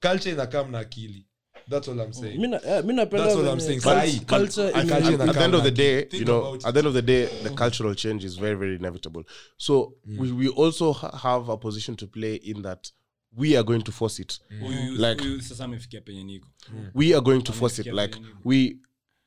[0.00, 1.24] culture inakaa na akili.
[1.70, 2.38] That's all i'm saying.
[2.38, 3.80] Mi na- That's what I'm saying.
[3.80, 6.72] cul- culture at, ime- culture at, at the end of the day, you know, at
[6.74, 9.24] the end of the day, the cultural change is very, very inevitable.
[9.56, 12.90] So we, we also ha- have a position to play in that
[13.36, 14.40] we are going to force it.
[14.50, 14.96] mm.
[14.98, 16.48] Like- sasa amefikia penye niko
[16.94, 17.86] We are going to force it.
[17.86, 18.78] Like we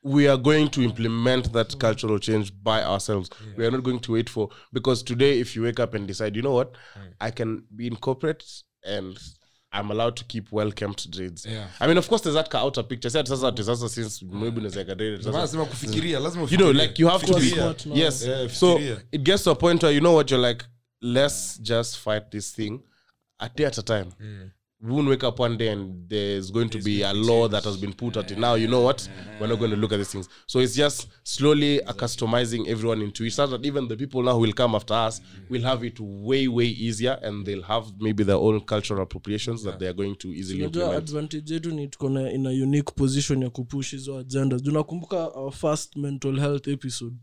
[0.04, 3.30] we are going to implement that cultural change by ourselves.
[3.56, 6.34] We are not going to wait for because today, if you wake up and decide,
[6.36, 6.74] you know what,
[7.20, 8.44] I can be in corporate
[8.84, 9.16] and
[9.74, 11.46] I'm allowed to keep well kept dreads.
[11.46, 11.68] Yeah.
[11.80, 13.10] I mean, of course, there's that outer picture.
[13.10, 15.22] Said sasa sasa since maybe unaweza dread.
[15.24, 17.54] Nasema kufikiria lazima you know like you have to be
[18.00, 18.78] yes Yeah, so
[19.12, 20.64] it gets to a point where you know what you're like
[21.00, 22.80] let's just fight this thing
[23.42, 24.12] a at a time.
[24.84, 27.76] We won't wake up one day and there's going to be a law that has
[27.76, 28.54] been put out now.
[28.54, 29.08] You know what?
[29.40, 30.28] We're not going to look at these things.
[30.48, 34.40] So it's just slowly customizing everyone into it so that even the people now who
[34.40, 38.34] will come after us will have it way way easier and they'll have maybe their
[38.36, 40.94] own cultural appropriations that they are going to easily implement.
[40.98, 45.52] advantage yetu ni tuko na in a unique position ya kupush hizo agenda unakumbuka our
[45.52, 47.16] first mental health episode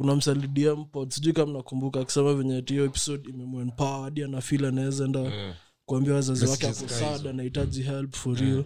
[0.00, 5.54] kuna msalidia mpod sijui kama nakumbuka akisema venye hiyo episode imemwempower hadi anafil anaweza enda
[5.84, 8.64] kuambia wazazi wake ako sad anahitaji help for real.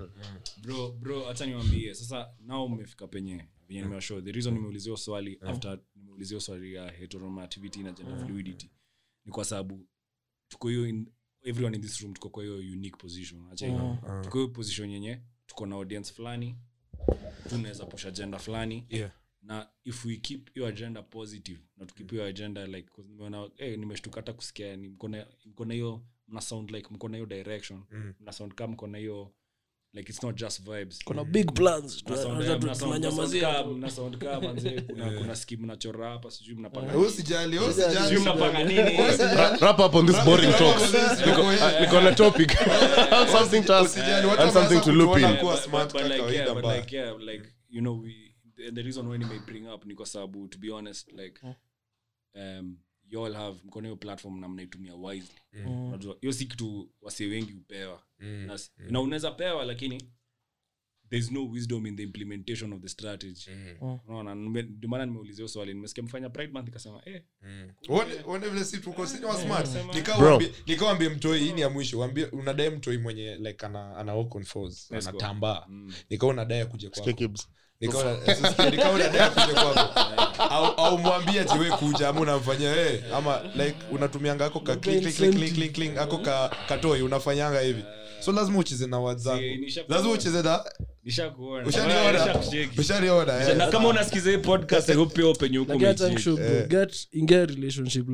[0.63, 4.21] Bro bro hacha niwambie sasa nao mmefika penye venye nimewashow.
[4.21, 8.71] The reason nimeuliziwa swali after nimeuliziwa swali ya heteronormativity na gender fluidity
[9.25, 9.87] ni kwa sababu
[10.49, 11.07] tuko hiyo in-
[11.43, 13.41] everyone in this room tuko kwa hiyo unique position.
[13.53, 13.99] Acha yeah.
[14.23, 16.57] tuko hiyo position yenye tuko na audience fulani
[17.49, 19.11] tunaweza pusha gender fulani Yeah.
[19.45, 24.17] Na if we keep your agenda positive na tukip your agenda like nimeona hey, nimeshtuka
[24.21, 25.27] hata kusikia ni mko na-
[25.75, 27.83] hiyo mna sound like mko na hiyo direction
[28.21, 29.33] mna sound kama mko na hiyo
[29.93, 31.05] like it's not just vibes.
[31.05, 32.05] Kuna big plans.
[32.11, 37.07] Eh, tunanyamazia kama- mna sound kama manze, kuna kuna scheme mnachora hapa sijui mnapanga Wewe
[37.07, 37.97] usijali, wewe usijali.
[37.99, 38.81] sijui mnapanga nini.
[39.61, 40.95] Wrap up on this boring talks.
[41.27, 42.53] Niko- na topic.
[43.39, 45.23] Something to ask and something to loop in.
[45.25, 48.24] like, yeah, but like, yeah, like, you know, we,
[48.57, 51.41] the, the reason why may bring up ni kwa sababu to be honest like
[52.35, 52.79] um,
[53.11, 55.41] you all have mkono hiyo platform na mnaitumia wisely.
[55.89, 58.03] Unajua hiyo si kitu wasee wengi hupewa.
[58.47, 60.03] Na, s- na unaweza pewa lakini
[61.11, 63.51] there's no wisdom in the implementation of the strategy.
[64.09, 67.23] Unaona ndio maana nimeulizia hiyo swali nimesikia mfanya pride month ikasema eh
[67.89, 69.67] Uone- vile si tuko si wa smart.
[69.95, 70.29] Nika Bro.
[70.39, 71.99] uambie- nika uambie mtoi hii ni ya mwisho.
[71.99, 75.67] Uambie unadai mtoi mwenye like ana ana walk on fours anatambaa
[76.11, 77.41] nika unadai akuje kwako Kibs.
[77.41, 77.64] Nika una- sisikia, nika unadai akuje kwako
[80.51, 80.99] au au
[81.41, 85.55] ati wewe kuja ama unamfanyia eh ama like unatumianga ako ka click click click click
[85.55, 87.85] click click ako ka katoi unafanyanga hivi.
[88.21, 89.43] So lazima ucheze na words zako.
[89.89, 90.65] Lazima ucheze na
[93.51, 93.57] eh?
[93.57, 95.89] Na kama unasikiza hii podcast i hope pia penye huko Lakini
[96.69, 98.09] get ingia relationship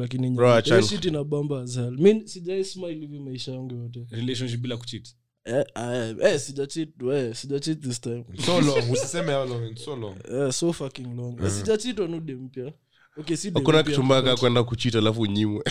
[0.82, 1.96] shit inabamba as hell.
[2.26, 4.06] Sijai smile hivi maisha yangu yote.
[4.10, 5.08] Relationship bila kucheat
[5.44, 6.66] eh, eh, eh, sija
[7.12, 8.24] eh, sija this time.
[8.46, 10.16] So long usiseme how long so long.
[10.46, 11.38] Eh, so fucking long.
[11.44, 11.98] Eh, sija cheat
[12.34, 12.72] mpya
[13.18, 15.62] okay si dem hakuna mpya, kitu but- kwenda kuchita alafu unyimwe.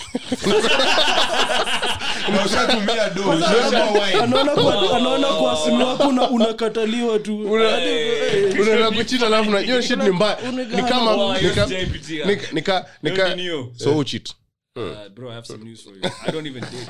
[2.45, 4.19] Ushatumia do ushakuwa wine.
[4.21, 7.51] anaona kwa anaona kwa simu yako una- unakataliwa tu.
[7.51, 10.37] Unaenda kuchita alafu na hiyo shit ni mbaya.
[10.51, 11.65] Ni kama Oh, ni ka-
[12.25, 13.65] ni ka- ni ka ni ni new.
[13.75, 14.33] so uchit
[14.75, 16.01] Uh, bro, I have some news for you.
[16.25, 16.89] I don't even date.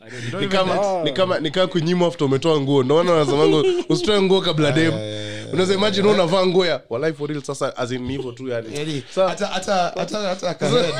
[0.00, 2.82] I don't even ni kama ni kama ni kama kunyima after umetoa nguo.
[2.82, 4.92] Ndio maana usitoe nguo kabla dem.
[5.52, 9.02] unaweza imagine unavaa nguo ya walai for real sasa as in hivyo tu yani.
[9.14, 10.94] Sa- Hata- hata- hata- hata kahead,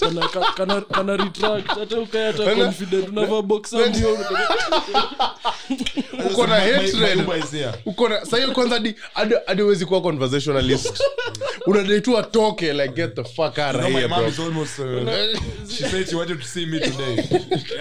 [0.00, 4.18] kana, ka- kana, kana retract hata ukae hata confident unavaa boxer ndio
[6.30, 7.26] uko na hatred
[7.86, 11.02] uko na sasa kwanza hadi hadi hadi huwezi kuwa conversationalist.
[11.66, 14.30] Unadai tu atoke like get the fuck out of here bro
[15.68, 17.16] she said she wanted to see me today.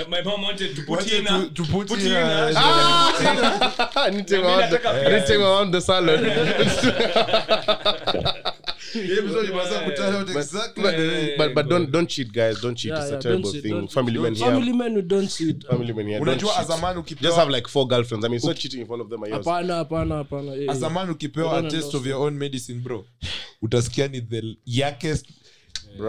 [0.10, 2.16] My mom wanted to put Wanted in to- to put put in in
[4.16, 6.20] need to go around the, nataka- anything around the salad
[8.96, 9.52] episode
[10.00, 11.36] out exactly.
[11.38, 12.62] but, but but don't don't cheat guys.
[12.62, 12.92] Don't cheat.
[12.92, 13.88] Yeah, it's yeah, a terrible cheat, thing.
[13.88, 14.46] family men here.
[14.46, 15.64] Family men who don't cheat.
[15.68, 16.60] Family men here unajua cheat.
[16.62, 18.26] azamani just ukipewa have like four girlfriends.
[18.26, 20.56] I mean it's not cheating if all of them are yours hapana hapana hapana.
[20.56, 20.72] Eh, eh.
[20.72, 23.06] azamani ukipewa a taste of your own medicine bro
[23.62, 25.26] utasikia ni the yakest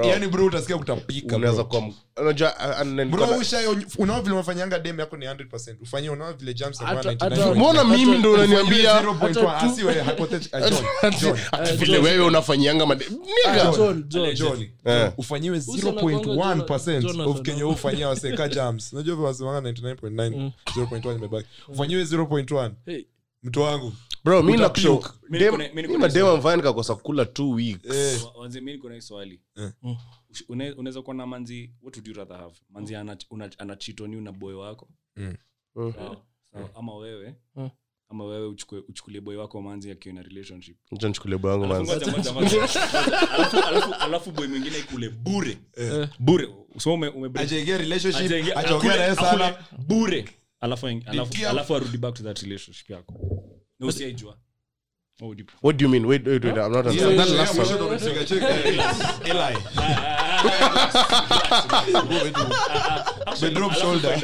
[0.04, 1.82] yani bro utasikia kutapika unaweza kuwa
[2.16, 6.10] unajua uh, and then bro kuna- ushayo unao vile unafanyanga dem yako ni 100% ufanyie
[6.10, 9.02] unao vile jams Hata- ambayo hata- 99 mbona mimi ndo unaniambia?
[11.78, 12.86] vile wewe unafanyianga
[14.84, 15.12] Eh.
[15.18, 21.48] ufanyiwe 0.1% of kenye ufanyia waseka jams unajua vile wasemanga 99.9 0.1 imebaki.
[21.68, 22.70] Ufanyiwe 0.1
[23.42, 23.92] mtu wangu
[24.24, 24.62] bro mi Utapuke.
[24.62, 27.90] nakushow Mimi niko na- mimi niko na madema mvaya nikakosa kula two weeks.
[27.90, 28.20] Eh.
[28.24, 29.70] Wa- mi niko na hii swali Eh.
[30.48, 32.54] Une- unaweza kuwa na manzi what would you rather have?
[32.70, 33.50] Manzi ana- una-
[34.20, 34.88] na boy wako?
[35.16, 35.36] Mm.
[35.76, 35.92] Mm.
[35.92, 36.16] Sawa.
[36.74, 37.34] ama wewe?
[37.56, 37.70] Mm.
[38.08, 40.76] ama wewe uchukue uchukulie boy wako manzi akiwa na relationship?
[40.92, 42.04] Acha nichukulie boy wangu Alafu manzi.
[43.36, 45.58] Alafu- alafu- alafu boy mwingine ikule bure.
[46.18, 46.48] Bure.
[46.78, 47.28] So ume, ume
[47.78, 49.54] relationship sana.
[49.78, 50.24] bure.
[50.60, 53.14] Alafu alafu, alafu arudi back to that relationship yako
[53.80, 54.36] na usiaijua
[55.62, 56.06] What do you mean?
[56.06, 57.16] Wait wait wait i'm not understanding.
[57.18, 59.00] that last one.
[63.40, 64.18] Bedroom Alafu shoulder.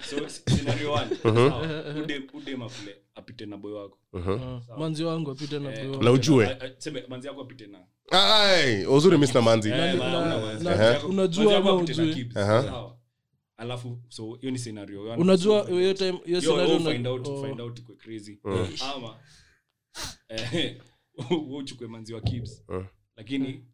[0.00, 3.98] So, scenario one, sawa, ude- udem akule apite na boy wako.
[4.16, 6.04] Ah, manzi wangu apite na boy wako.
[6.04, 6.46] na ujue.
[6.46, 6.70] A- a-
[7.08, 7.78] manzi yako apite na.
[8.10, 9.70] Ai uzuri mimi sina manzi.
[9.70, 11.72] Eh, unajua ama
[12.34, 12.62] Aha.
[12.62, 12.96] sawa.
[13.60, 15.22] Alafu so hiyo ni scenario one.
[15.22, 17.44] unajua hiyo time hiyo scenario oh, una- find out, oh.
[17.44, 18.38] find out ikwe crazy
[18.80, 19.20] ama
[20.28, 20.80] eh,
[21.50, 22.84] uchukue manzi wa kibs uh.
[23.16, 23.64] lakini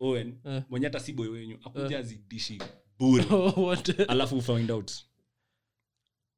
[0.00, 0.62] owen uh.
[0.68, 2.62] mwenye hata si boy wenyu akuja azidishi
[2.98, 3.76] bure Oh,
[4.08, 4.90] alafu find out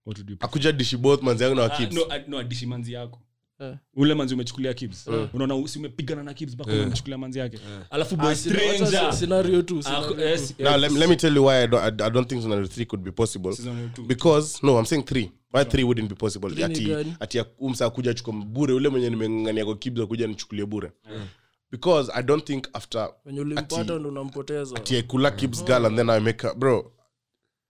[0.06, 0.46] what would you prefer?
[0.46, 3.22] akuja dishi both manzi yangu na Ah, uh, no, ah, no adishi manzi yako
[3.60, 3.74] Eh.
[3.94, 5.08] ule manzi umechukulia kibs.
[5.34, 7.58] Unaona si umepigana na kibs mpaka umechukulia manzi yake.
[7.90, 11.36] Alafu boy Ah, sina- wacha stranger scenario tu Ah, yes, now let, let me tell
[11.36, 13.54] you why I don't, I, I don't think scenario 3 could be possible.
[14.06, 16.50] Because no i'm saying 3 why 3 wouldn't be possible?
[16.50, 20.92] Three ati ati umsa kuja chukua bure ule mwenye nimengangania kwa kibs akuja nichukulie bure.
[21.70, 23.00] Because i don't think after
[23.56, 24.76] Ati- ndo unampoteza.
[24.76, 26.92] ati I kula kibs girl and then i make her bro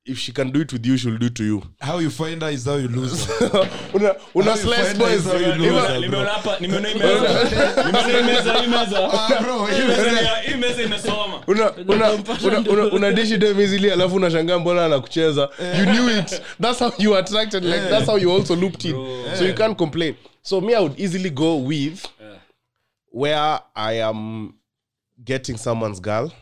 [0.04, 1.62] if she can do it with you she'll do it to you.
[1.80, 3.48] How you find her is how you lose her.
[3.94, 5.24] una una How slice boys.
[5.26, 7.84] you lose Nimeona hapa nimeona imeza meza.
[7.84, 9.12] Nimeona imeza meza hii meza.
[9.12, 9.68] Ah, bro,
[10.54, 11.42] imeza imesoma.
[11.46, 12.10] Una una
[12.44, 15.48] una una, una dishi dem easily alafu unashangaa mbona anakucheza.
[15.78, 16.42] You knew it.
[16.60, 18.94] That's how you attracted like that's how you also looped in.
[19.38, 20.14] So you can't complain.
[20.42, 22.38] So me i would easily go with Eh.
[23.12, 24.52] where i am
[25.24, 26.32] getting someone's girl.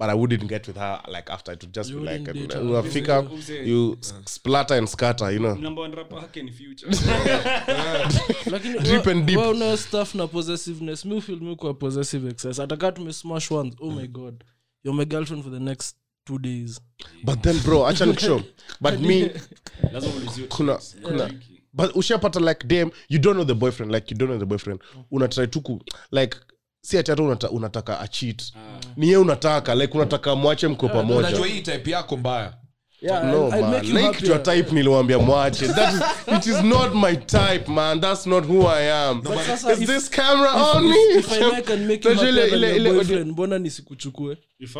[0.00, 1.52] But i wouldn't get with her like after.
[1.52, 3.28] It would just You be like date uh, unafika
[3.66, 5.54] you splatter and scatter you know.
[5.54, 6.86] Number one rapper hack in future.
[8.46, 9.36] Lakini Deep and deep.
[9.36, 11.04] well no stuff na possessiveness.
[11.04, 12.58] Me ufil mi kwa possessive excess.
[12.58, 14.44] Atakaa tumesmash once oh my god.
[14.84, 16.80] You're my girlfriend for the next two days.
[17.24, 18.42] But then bro acha nikushow.
[18.80, 19.28] But me
[20.48, 21.30] kuna kuna
[21.74, 24.80] but ushapata like damn you don't know the boyfriend like you don't know the boyfriend.
[25.12, 25.80] Una try to
[26.10, 26.36] like
[26.82, 28.80] si ati hata unata, unataka achit Ah.
[28.96, 31.18] ni ye unataka like unataka mwache mko pamoja.
[31.18, 32.56] unajua hii type yako mbaya.
[33.02, 34.42] Yeah, no man.
[34.42, 35.68] type niliwambia mwache.
[35.68, 36.00] That is,
[36.36, 38.00] it is not my type man.
[38.00, 39.22] That's not who i am.
[39.22, 40.96] But is if- this camera on me?
[41.14, 42.92] if, if I know I can make you Unajua ile- happier than ile- your ile-
[42.92, 44.36] boyfriend mbona nisikuchukue?
[44.58, 44.76] If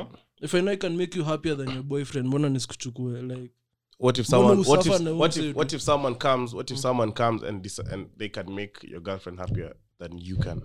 [0.57, 0.61] I?
[0.61, 3.51] Know I can make you happier than your boyfriend mbona nisikuchukue like
[3.98, 7.42] what if someone what if what if what if someone comes what if someone comes
[7.42, 10.61] and and they can make your girlfriend happier than you can.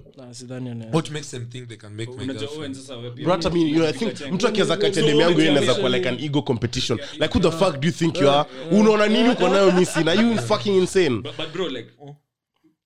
[0.94, 2.58] What makes them think they can make my girlfriend.
[2.58, 5.40] Owen sasa wewe pia Bro, hata mi- you know, I think mtu akiweza demu yangu
[5.40, 7.00] yeye inaweza kuwa like an ego competition.
[7.20, 8.50] Like who the fuck do you think you are?
[8.72, 11.22] Unaona nini uko nayo misi na you fucking insane.
[11.22, 11.90] But, but bro like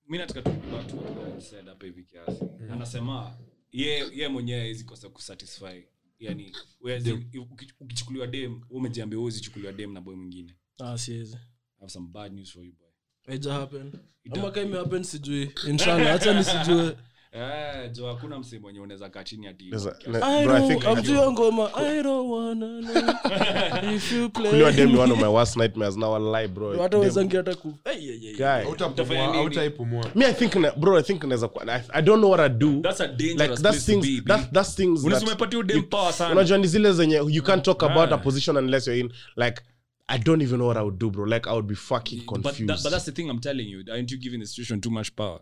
[0.07, 2.43] mi nataka tu back to what Owen said hapa hivi kiasi.
[2.71, 3.31] Anasema
[3.71, 5.83] ye ye mwenyewe hawezi kosa kusatisfy.
[6.19, 7.13] Yani whereas in-
[7.51, 10.55] uki- ukichukuliwa dem umejiambia wewe usichukuliwa dem na boy mwingine.
[10.79, 11.37] Ah siwezi.
[11.79, 12.88] Have some bad news for you boy
[13.29, 13.91] haija happen
[14.31, 15.51] ama kama imehappen sijui.
[15.67, 16.95] Inshallah hata nisijue
[17.31, 20.67] eh jo hakuna msemo wenye unaweza kaa chini ati There's a- I bro, I don't,
[20.67, 23.93] think amjua ngoma I don't wanna know.
[23.95, 26.81] If you kuliwa play dem ni one of my worst nightmares now lie bro.
[26.81, 27.73] Hata wezangi hata ku
[30.15, 32.81] me i think na- bro i think naweza I, i don't know what i do.
[32.81, 35.03] That's a dangerous like that's things be that, that's things
[36.31, 39.61] unajua ni zile zenye you can't talk about a position unless you're in like
[40.09, 41.25] i don't even know what i would do bro.
[41.25, 43.83] Like i would be fucking but, that, but that's the thing i'm telling you.
[43.91, 45.39] Aren't you giving the situation too much power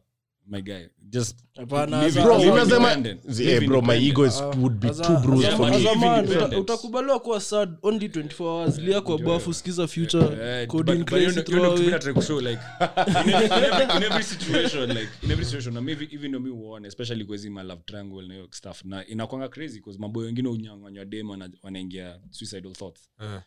[0.50, 0.88] my guy?
[1.10, 3.40] Just a- bro unasema independent.
[3.40, 6.56] Eh, bro my ego is Ah, would be too bruised for me.
[6.58, 8.78] utakubaliwa kuwa sad only 24 hours.
[8.80, 10.66] Lia kwa bafu sikiza future.
[10.68, 12.62] coding but- but you crazy know- you throw know, like,
[13.08, 16.88] in every- in every- situation, like, in every situation, na maybe even though me huone,
[16.88, 20.50] especially kwa hizi ma love triangle na hiyo stuff, na inakwanga crazy because maboyo wengine
[20.50, 23.10] unyang'anywa dem wana- wanaingia suicidal thoughts.
[23.22, 23.40] Eh.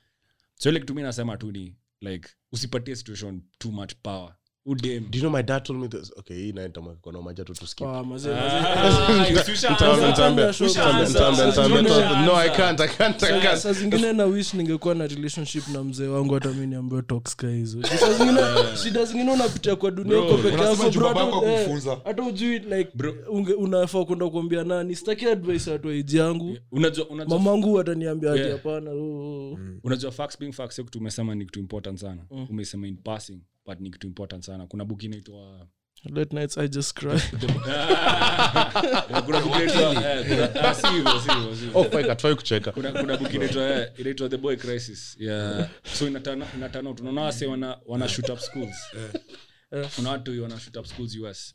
[0.63, 4.37] So like to me nasema tu ni like usipatie situation too much power
[4.67, 6.13] udem do you know my dad told me this?
[6.19, 8.41] Okay hii naenda mkono maja tu to Ah, mazee, mazee.
[12.05, 15.69] Ah, no i can't i can't i can't saa zingine na wish ningekuwa na relationship
[15.69, 17.83] na mzee wangu hata mi niambiwe toxka hizo.
[18.19, 18.41] Zingine
[18.83, 22.91] shida zingine unapitia kwa dunia Bro, uko peke yako bro, hata- eh, ujui like
[23.59, 24.97] unafaa kwenda kuambia nani?
[24.97, 26.59] Sitaki advice watu waiji yangu.
[26.73, 29.59] Unajua unajua mamangu ataniambia hapana oh, oh.
[29.85, 30.85] unajua facts being facts sio
[31.35, 32.23] ni kitu important sana.
[32.51, 33.39] Umesema in passing
[33.71, 34.67] but ni kitu important sana.
[34.67, 35.69] Kuna book inaitwa
[36.05, 37.21] late nights i just cry.
[39.25, 41.85] Kuna book inaitwa kuna- si hivyo, si hivyo, si hivyo.
[41.85, 42.73] fuck atwai kucheka.
[42.73, 45.17] Kuna kuna inaitwa inaitwa the boy crisis.
[45.21, 45.71] Yeah.
[45.95, 48.77] So inatana inatana tunaona wase wana wana shoot up schools.
[49.97, 51.55] Kuna watu wana shoot up schools US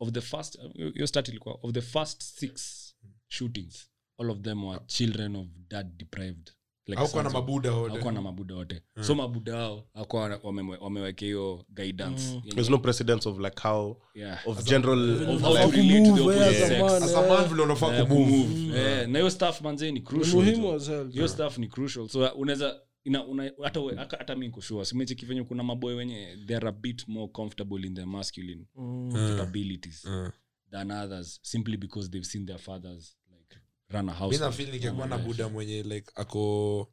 [0.00, 0.58] of the first
[0.94, 2.84] your start ilikuwa of the first six
[3.28, 6.50] shootings all of them were children of dad deprived
[6.88, 7.94] like na mabuda wote.
[7.94, 10.40] hakuwa na mabuda wote so mabuda hao hakuwa
[10.80, 14.48] wamewekea hiyo guidance yenye- there's no precedence of like how yeah.
[14.48, 16.62] of general Of how to relate to the opposite sex.
[16.62, 18.32] as a man, As a man vile unafaa kumove.
[18.44, 19.06] kumove.
[19.06, 20.74] Na hiyo stuff manze ni crucial muhimu tu.
[20.74, 21.10] as hell.
[21.12, 25.26] hiyo stuff ni crucial so unaweza ina- una- hata we- hata- hata mi nkoshua simecheki
[25.26, 28.64] venye kuna maboy wenye they are a bit more comfortable in their masculine
[29.36, 30.06] capabilities
[30.70, 33.17] than others simply because they've seen their fathers like run a
[33.90, 36.88] mi house nafil ningekuwa na buda mwenye like ako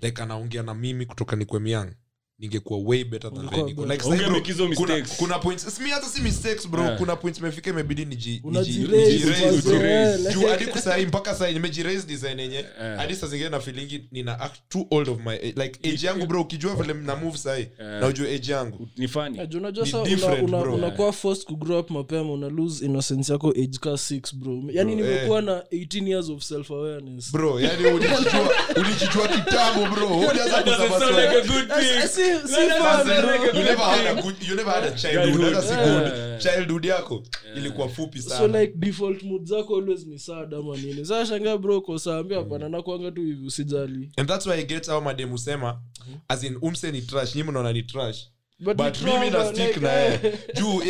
[0.00, 1.94] like anaongea na mimi kutoka ni myang
[2.42, 3.86] ningekuwa way better than Ungekuwa.
[3.86, 5.16] Like, Ungemake hizo kuna- mistakes.
[5.18, 6.82] kuna points mi hata si mistakes bro.
[6.84, 6.98] Yeah.
[6.98, 9.86] kuna points imefika imebidi niji- Unajiraise, nijiraise, bro.
[9.86, 12.64] eh, Juu hadi kusahii mpaka sahii nimejiraise design yenye.
[12.96, 16.40] Hadi saa zingine na feelingi nina act too old of my like age yangu bro.
[16.40, 18.88] Ukijua vile na move sahii na ujue age yangu.
[18.96, 19.38] Ni funny.
[19.40, 20.74] Eh, unajua Ni sa unakuwa una- una- bro.
[20.74, 24.62] unakuwa forced kugrow up mapema una lose innocence yako age ka 6 bro.
[24.72, 30.16] Yani Bro, nimekuwa na 18 years of self awareness bro yani ulijijua ulijijua kitambo bro.
[30.18, 32.31] Ulianza kusema swali.
[32.32, 36.38] You never had a good- you never had a childhood, hata si good.
[36.42, 37.22] childhood yako
[37.56, 41.04] ilikuwa fupi so like default mood zako always ni sad ama nini?
[41.06, 44.10] Saa shangaa bro kosaambia hapana nakwanga tu hivi usijali.
[44.16, 45.80] And that's why i get how madem usema
[46.28, 48.28] as in umse ni trash nyi mnaona ni trash
[48.60, 50.38] But but mimi like, eh.
[50.56, 50.82] juu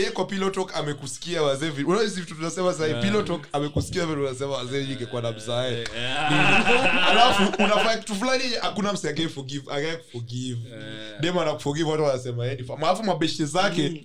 [3.53, 5.85] amekusikia vile unasema wazee ingekuwa na msae
[7.11, 8.93] alafu unafanya kitu fulani hakuna
[11.21, 12.47] dem anakuforgive watu wanasema
[12.83, 13.05] alafu
[13.45, 14.05] zake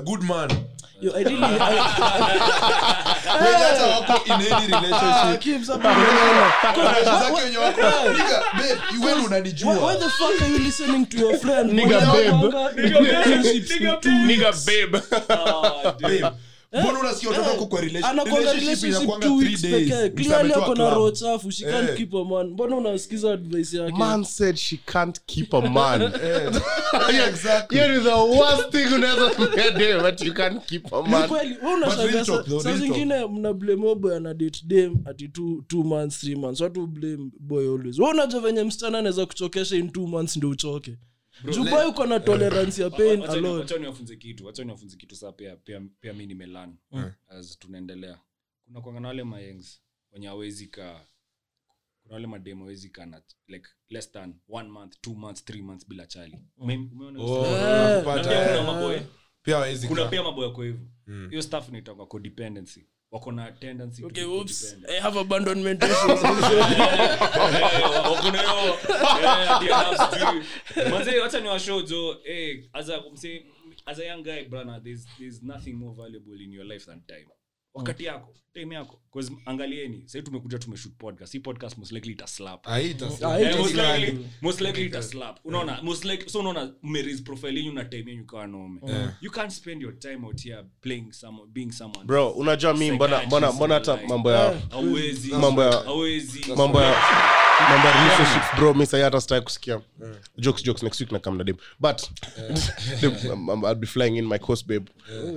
[0.00, 0.50] good man
[1.02, 1.58] Yo, I really- I-
[3.40, 5.40] wenye hata wako in any Ah, relationship.
[5.40, 7.80] Kim, somebody- Why- Mabeshte zake wenye wako
[8.12, 11.72] nigga babe you wewe why the fuck are you listening to your friend?
[11.72, 12.30] Nigga, babe.
[12.30, 14.96] wanga- relationships ni two nigga babe
[16.72, 19.74] babe mbona unasikia watoto wako kwa relation- anakwanga relationship relationship inakuanga two three weeks days.
[19.88, 21.96] pekee Mse clearly ametoa ako na roho chafu she can't Eh.
[21.96, 22.46] keep a man.
[22.50, 23.92] Mbona unasikiza advice yake?
[23.98, 26.02] Man said she can't keep a man.
[27.28, 27.78] Exactly.
[27.78, 29.30] Hiyo ni the worst thing unaweza
[29.78, 31.28] do but you can't keep a man.
[31.28, 35.28] kweli wewe unashangaa talk sa- though, saa zingine mna blame boy ana date dem ati
[35.28, 36.60] two, two months three months.
[36.60, 37.98] Watu blame boy always.
[37.98, 40.96] Wewe unajua venye msichana anaweza kuchokesha in two months ndio uchoke
[41.70, 44.16] boy uko na tolerance ya pain Wacha alone.
[44.16, 46.76] kitu wacha niwafunze kitu saa pia pia, pia mi nimelan
[47.28, 48.18] as tunaendelea.
[48.64, 49.82] Kuna kwanga na wale mayengs
[50.12, 51.06] wenye awezi ka
[52.02, 55.88] kuna wale madem awezi ka na like less than one month two months three months
[55.88, 56.38] bila chali.
[56.58, 56.90] Mm.
[56.92, 58.04] umeona Oh, pia eh.
[58.04, 60.80] kuna hawezi kuna pia maboy yako hivyo
[61.30, 64.76] hiyo stuff inaitwa codependency wako na tendency okay oops.
[64.88, 66.22] i have abandonment issues.
[70.90, 73.02] Manze wacha ni washow jo eh, as a
[73.86, 77.26] as a young guy brother there's, there's nothing more valuable in your life than time
[77.74, 78.98] wakati yako time yako.
[79.46, 81.32] Angalieni sahii tumekuja tumeshoot podcast.
[81.32, 83.00] Hii podcast most likely itaslap Ah, Eh, it
[83.58, 88.10] most likely- like- most likely itaslap unaona most likely so unaona mmeris profile na time
[88.10, 88.80] yenyu kawa nome
[89.20, 92.04] you can't spend your time out here playing some being someone.
[92.04, 95.30] Bro unajua mi mbona mbona mbona hata mambo ya hauwezi.
[95.32, 96.52] Mambo ya- hauwezi.
[96.56, 96.94] mambo ya
[97.70, 99.80] mambo ya relationships bro mi sahi hata sitaki kusikia.
[100.38, 102.10] Jokes jokes next week na kam na dem but
[103.00, 104.86] dem, um, i'll be flying in my course babe.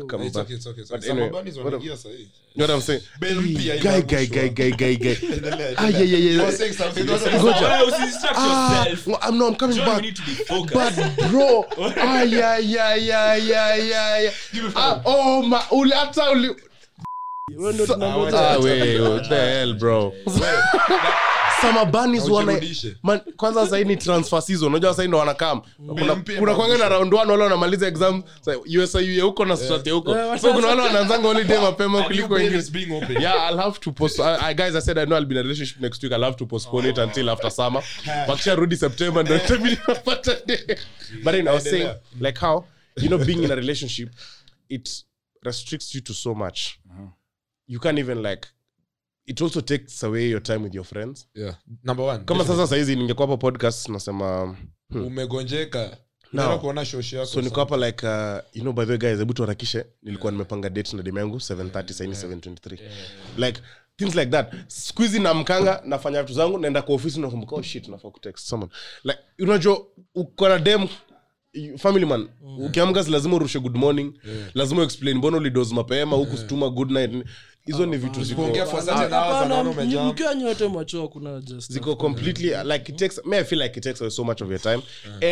[0.10, 0.48] Come back.
[0.90, 1.96] But anyway, what, you
[2.56, 3.02] what i'm saying?
[3.20, 3.42] Bell
[3.84, 5.16] guy guy guy guy guy guy.
[5.78, 6.52] Ah yeah yeah yeah.
[7.40, 10.02] Ngoja Wewe usidistract ah well, i'm no i'm coming John, back.
[10.02, 10.96] need to be focused.
[11.18, 11.66] but bro
[11.98, 14.18] ah yeah yeah yeah yeah yeah
[14.54, 14.72] yeah.
[14.76, 16.56] Ah oh my uli hata uli
[17.58, 20.14] Wewe ah wait what the hell bro
[21.68, 22.62] summer bunnies wana
[23.04, 24.68] man kwanza sahii ni transfer season.
[24.68, 25.62] Unajua sahii ndo wanakam.
[26.40, 28.24] Kuna kwanga na round one wale wanamaliza exam.
[28.84, 30.38] Usiu huko na strat huko.
[30.38, 32.60] So kuna wale wanaanzanga holiday mapema kuliko wengine.
[32.60, 33.22] is being opened.
[33.22, 35.40] yeah i'll have to post I, I, guys i said i know i'll be in
[35.40, 36.14] a relationship next week.
[36.14, 37.84] I'll have to postpone it until after summer.
[38.28, 40.36] Wakisha rudi september ndo itabidi napata
[41.24, 41.90] but anyway, i was saying
[42.22, 42.66] like how
[43.02, 44.10] you know being in a relationship
[44.70, 45.06] it
[45.44, 46.80] restricts you to so much.
[47.68, 48.48] You can't even like
[49.26, 51.28] it also takes away your time with your friends.
[51.36, 51.56] Yeah.
[51.84, 54.58] Number one, kama sasa sahizi ningekuwa hapo podcast nasema
[54.96, 55.98] umegonjeka.
[56.62, 59.34] Kuona shoshi yako so niko hapa like uh, you know by the way guys hebu
[59.34, 59.86] tuharakishe.
[60.04, 62.78] Nilikuwa nimepanga date na demu yangu 730 saini 723
[63.38, 63.62] like
[63.98, 64.54] things like that.
[64.68, 68.72] Squeezy na mkanga nafanya vitu zangu naenda kwa ofisi nakumbuka oh shit nafaa kutext someone.
[69.04, 70.88] Like unajua uko na dem
[71.78, 74.14] family man ukiamka lazima urushe good morning
[74.54, 77.26] lazima explain mbona ulidos mapema huku situma good night
[77.66, 80.08] hizo ni vitu ziko Kuongea for certain hours, Hapana, anaona m- umejam.
[80.08, 83.84] mkiwa nyote macho hakuna just ziko completely like it takes me i feel like it
[83.84, 84.82] takes away so much of your time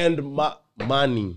[0.05, 0.57] and ma-
[0.87, 1.35] money.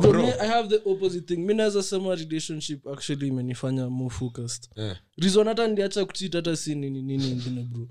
[0.00, 1.36] Bro, me, i have the opposite thing.
[1.46, 4.70] Mi naweza sema relationship actually imenifanya more focused.
[5.16, 7.88] Reason hata ndiacha kuchit hata si nini nini ingine bro.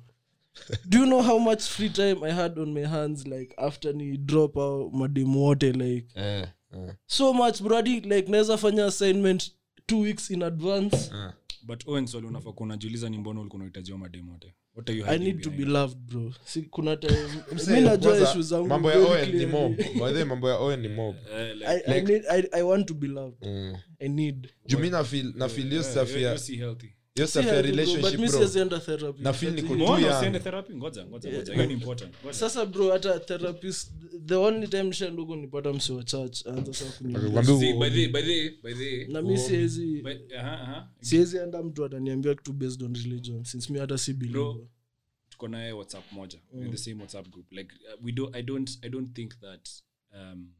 [0.86, 4.18] Do you know how much free time i had on my hands like after ni
[4.18, 6.08] drop out mademu wote like?
[7.06, 9.52] So much bro like naweza fanya assignment
[9.86, 11.12] two weeks in advance
[11.66, 14.53] but Owen, swali unafaa kuwa unajiuliza ni mbona ulikuwa unahitajiwa madem wote?
[14.76, 15.68] What are you i hiding need to behind?
[15.68, 16.34] be loved bro.
[16.45, 17.14] Si kuna time
[17.68, 19.51] mi najua Kwanza, zangu mambo ya very owen ni clearly.
[19.51, 19.78] mob.
[19.78, 21.16] By the way, mambo ya owen ni mob.
[21.34, 23.45] Eh, like, I, I, need, I, i want to be loved.
[23.99, 24.49] I need.
[24.66, 24.89] Juu mi
[25.36, 26.88] nafil hiyo si hiyo Si healthy,
[29.97, 30.09] Hiyo.
[32.66, 33.91] Bro hata therapist
[34.26, 34.93] the only time
[35.36, 36.91] nipata msi wa church anza saa
[39.22, 40.03] mi siwezi
[41.01, 44.55] siwezi enda mtu ataniambia kitu based on religion since mi hata si believer.
[45.30, 46.39] Tuko naye whatsapp moja.
[46.53, 47.51] In the same whatsapp group.
[47.51, 49.70] Like uh, we don't i don't i don't think that
[50.14, 50.53] um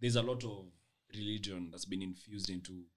[0.00, 0.66] there's a lot of
[1.08, 2.88] religion that's been infused into you know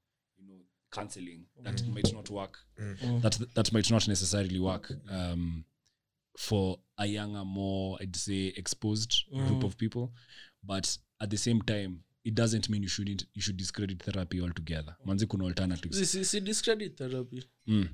[0.91, 2.57] counseling that might not work
[3.21, 5.63] that that might not necessarily work um
[6.37, 9.13] for a younger more i'd say exposed
[9.47, 10.09] group of people.
[10.63, 14.95] But at the same time it doesn't mean you shouldn't you should discredit therapy altogether.
[15.05, 15.97] Manzi kuna alternatives.
[15.97, 17.43] Si- si- si discredit therapy.
[17.67, 17.87] Mm.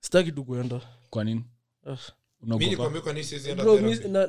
[0.00, 0.80] sitaki tu kuenda.
[1.10, 1.44] Kwa nini?
[1.86, 1.96] Ah.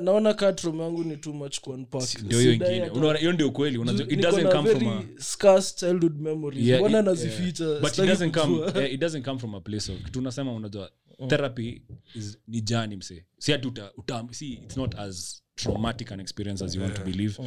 [0.00, 3.44] Naona katrom yangu ni too much kuunpack ndio ingine.
[3.44, 3.78] ukweli.
[3.78, 6.66] Unajua Ju- it niko doesn't na come from very a scarce childhood memories.
[6.66, 7.64] Yeah, mbona it- nazificha?
[7.80, 8.88] But it Sitaki doesn't come kujua.
[8.88, 10.90] it doesn't come from a place of kitu unasema unajua
[11.28, 11.82] therapy
[12.14, 16.74] is ni jani mse si ati uta, uta it's not as traumatic an experience as
[16.74, 17.42] you want to believe.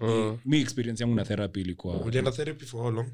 [0.00, 3.06] Eh, mi experience yangu na therapy ilikuwa ulienda therapy for how long?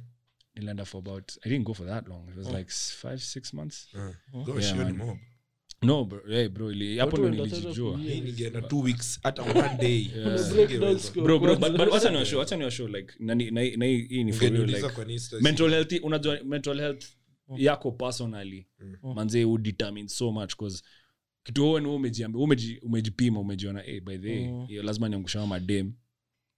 [0.55, 2.29] Nilienda for about i didn't go for that long.
[2.29, 2.71] It was like
[3.01, 3.89] five six months.
[4.47, 4.93] Gosh, Yeah,
[5.83, 10.05] no bro, hey, bro ili, hapo ndo nilijijua ningeenda two weeks hata one day.
[10.23, 10.55] Kuna Singeweza.
[10.55, 14.03] breakdowns kwa bro bro but, but wacha niwashow wacha niwashow like nani na na hii
[14.09, 17.05] hii ni for real like mental health unajua mental health
[17.57, 18.67] yako personally
[19.15, 20.83] manze u determine so much cause
[21.43, 22.47] kitu wewe wewe umejiambia
[22.83, 25.93] umejipima umejiona hey, by the way hiyo lazima niangusha madem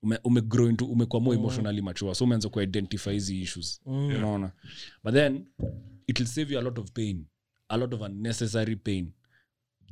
[0.05, 3.81] ume, ume into umekuwa more emotionally mature so umeanza kuidentify hizi issues.
[3.87, 4.53] Unaona?
[5.05, 5.47] But then
[6.07, 7.27] it will save you a lot of pain
[7.69, 9.13] a lot of unnecessary pain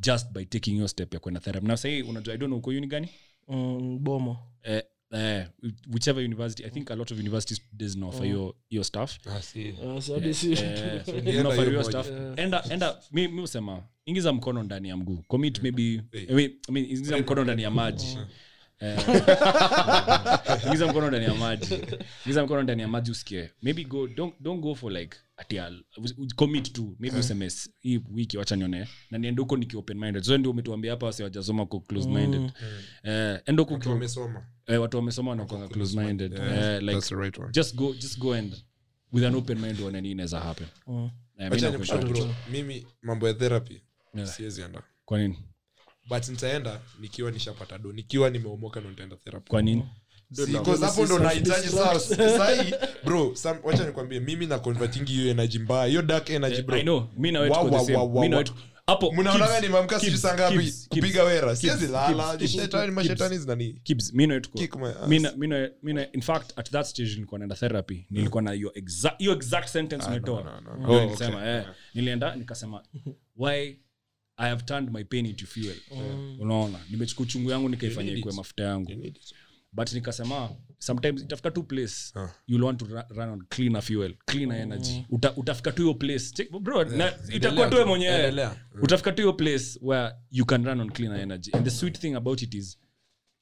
[0.00, 1.66] just by taking your step ya kwenda therapy.
[1.66, 3.08] Na sahii unajua i don't know uko uni gani?
[3.48, 4.38] Mm, bomo.
[4.62, 5.46] Eh, eh,
[5.92, 9.18] whichever university i think a lot of universities doesn't offer your, your stuff.
[12.36, 15.22] Enda mi usema ingiza mkono ndani ya mguu.
[15.28, 18.18] Commit maybe I mean, I mean, ingiza mkono ndani ya maji.
[18.80, 18.98] Eh,
[20.66, 21.74] ingiza mkono ndani ya maji.
[22.26, 23.50] Ingiza mkono ndani ya maji usikie.
[23.62, 25.16] Maybe go don't, don't go for like
[26.36, 28.88] commit to maybe useme "S- hii wiki wacha nione.
[29.10, 30.22] Na niende huko niki open minded.
[30.22, 32.52] So ndio umetuambia hapa wasi wajasoma ko close minded.
[33.02, 33.40] Eh.
[33.46, 34.46] Enda huko Watu wamesoma.
[34.66, 36.32] Eh, watu wamesoma wanakuanga close minded.
[36.32, 37.52] eh, like That's the right one.
[37.52, 38.54] just go just go and
[39.12, 40.66] with an open mind uone nini inaweza happen.
[40.86, 41.10] Mi
[41.50, 42.34] Wacha nakuelewa.
[42.50, 43.82] mimi mambo ya therapy
[44.14, 44.28] Yeah.
[44.28, 44.82] siwezi enda.
[45.04, 45.38] Kwa nini?
[46.08, 49.50] But nitaenda nikiwa nishapata do nikiwa nimeomoka ndo nitaenda therapy.
[49.50, 49.80] Kwa nini?
[49.82, 49.94] 'cause
[50.86, 52.74] hapo ndo nahitaji saa- sahi
[53.04, 56.76] bro wacha nikwambie mimi na convertingi hiyo energy mbaya hiyo dark energy bro.
[59.12, 59.60] Mnaonaga
[60.00, 60.54] sijui saa ngapi
[60.88, 61.56] kupiga wera.
[66.56, 68.06] at that stage nilikuwa naenda therapy.
[68.10, 70.62] Nilikuwa na hiyo exact, exact sentence umetoa.
[71.04, 71.64] nilisema, eh.
[71.94, 72.82] nilienda nikasema
[73.36, 73.76] why
[74.36, 75.76] i have turned my pain into fuel?
[76.40, 78.90] Unaona nimechukua uchungu yangu nikaifanya ikwe mafuta yangu
[79.72, 82.28] but nikasema sometimes itafika tu place huh.
[82.46, 85.06] you'll want to run on cleaner fuel cleaner energy.
[85.10, 88.14] Uta, utafika tu hiyo place Check- bro na, itakuwa tuwe mwenyewe.
[88.14, 88.56] Endelea.
[88.82, 91.50] utafika tu hiyo place where you can run on cleaner energy.
[91.52, 92.78] And the sweet thing about it is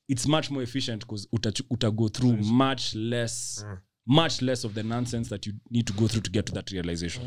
[0.08, 3.66] it's much more efficient because uta, uta go through much less
[4.10, 6.70] much less of the nonsense that you need to go through to get to that
[6.70, 7.24] realization.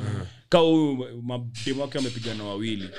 [0.50, 2.90] Ka huyu mademu wake amepigana wawili.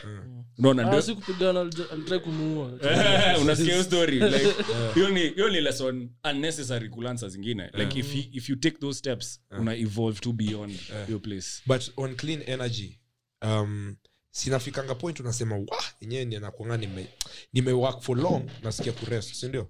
[0.59, 1.03] Unaona ndio?
[1.03, 2.73] si kupigana alija- alitrai kumuua.
[2.83, 4.55] Eh, unasikia hiyo story like
[5.35, 7.71] hiyo ni lesson unnecessary kulansa zingine.
[7.75, 10.75] Like if he, if you take those steps una evolve to beyond
[11.09, 11.63] your place.
[11.67, 13.01] But on clean energy
[13.43, 13.97] um,
[14.31, 17.07] sinafikanga point unasema wa yenyewe ni anakuanga nime,
[17.53, 19.69] nime work for long nasikia kurest sindio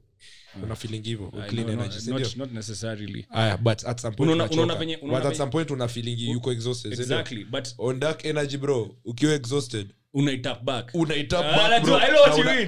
[0.63, 3.27] una feeling hivyo clean energy not, not, not necessarily.
[3.31, 6.53] Aya but at some point Unaona- unaona venye- but at some point una feeling yuko
[6.53, 9.87] exhausted exactly but on dark energy bro ukiwa exhausted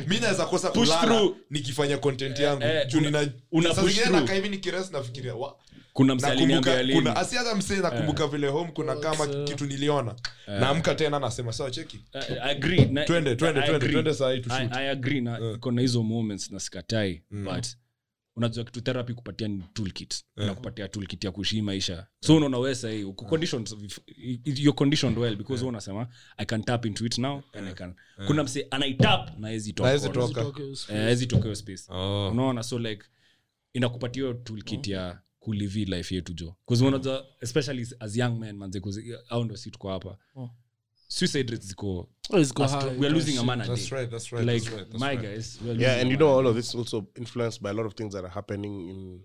[0.09, 2.63] mi naweza kosa kulala nikifanya content yangu.
[2.63, 4.21] Eh, juu una- nina una saa push zingine through.
[4.21, 5.35] nakaa hivi nikirest nafikiria
[5.97, 10.15] kuna msaliniambia nakumbuka lini kuna asi hata msee nakumbuka vile home kuna kama kitu niliona.
[10.47, 12.01] Naamka tena nasema sawa cheki.
[12.43, 12.85] Agree.
[12.85, 13.37] Na- Twende,
[15.83, 17.67] hizo moments na sikatai but
[18.37, 20.25] unajua kitu therapy kupatia ni toolkit.
[20.37, 22.07] Na kupatia toolkit ya kuishi maisha.
[22.21, 23.01] So unaona wewe sahii
[24.45, 25.69] you're conditioned well because yeah.
[25.69, 27.95] unasema i can tap into it now and i can.
[28.27, 29.89] Kuna mse anaitap na hezi toka.
[30.29, 30.33] So-
[30.93, 31.85] Eh, hezi toka hiyo space.
[31.89, 32.29] Oh.
[32.31, 33.03] unaona so like
[33.73, 36.57] inakupatia hiyo toolkit ya kulivi life yetu jo.
[36.65, 38.83] Kuzunaja unajua especially as young men manze
[39.29, 40.19] au ndo si tuko hapa.
[41.09, 42.99] Suicide rates ziko Oh, it's go astro- high.
[42.99, 43.97] we are losing a man a That's day.
[43.99, 45.23] right, that's right, like that's right, that's my right.
[45.23, 48.13] guys yeah and you know all of this also influenced by a lot of things
[48.15, 49.21] that are happening in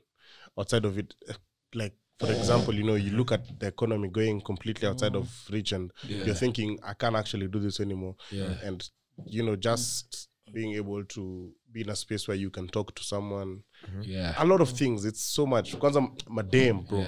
[0.60, 1.16] outside of it.
[1.28, 1.34] Eh,
[1.74, 5.72] like for example you know you look at the economy going completely outside of reach
[5.74, 8.16] and you're thinking i can't actually do this anymore.
[8.32, 8.68] Yeah.
[8.68, 8.90] and
[9.26, 13.04] you know just being able to be in a space where you can talk to
[13.04, 13.62] someone
[14.02, 17.06] yeah a lot of things it's so much kwanza madam bro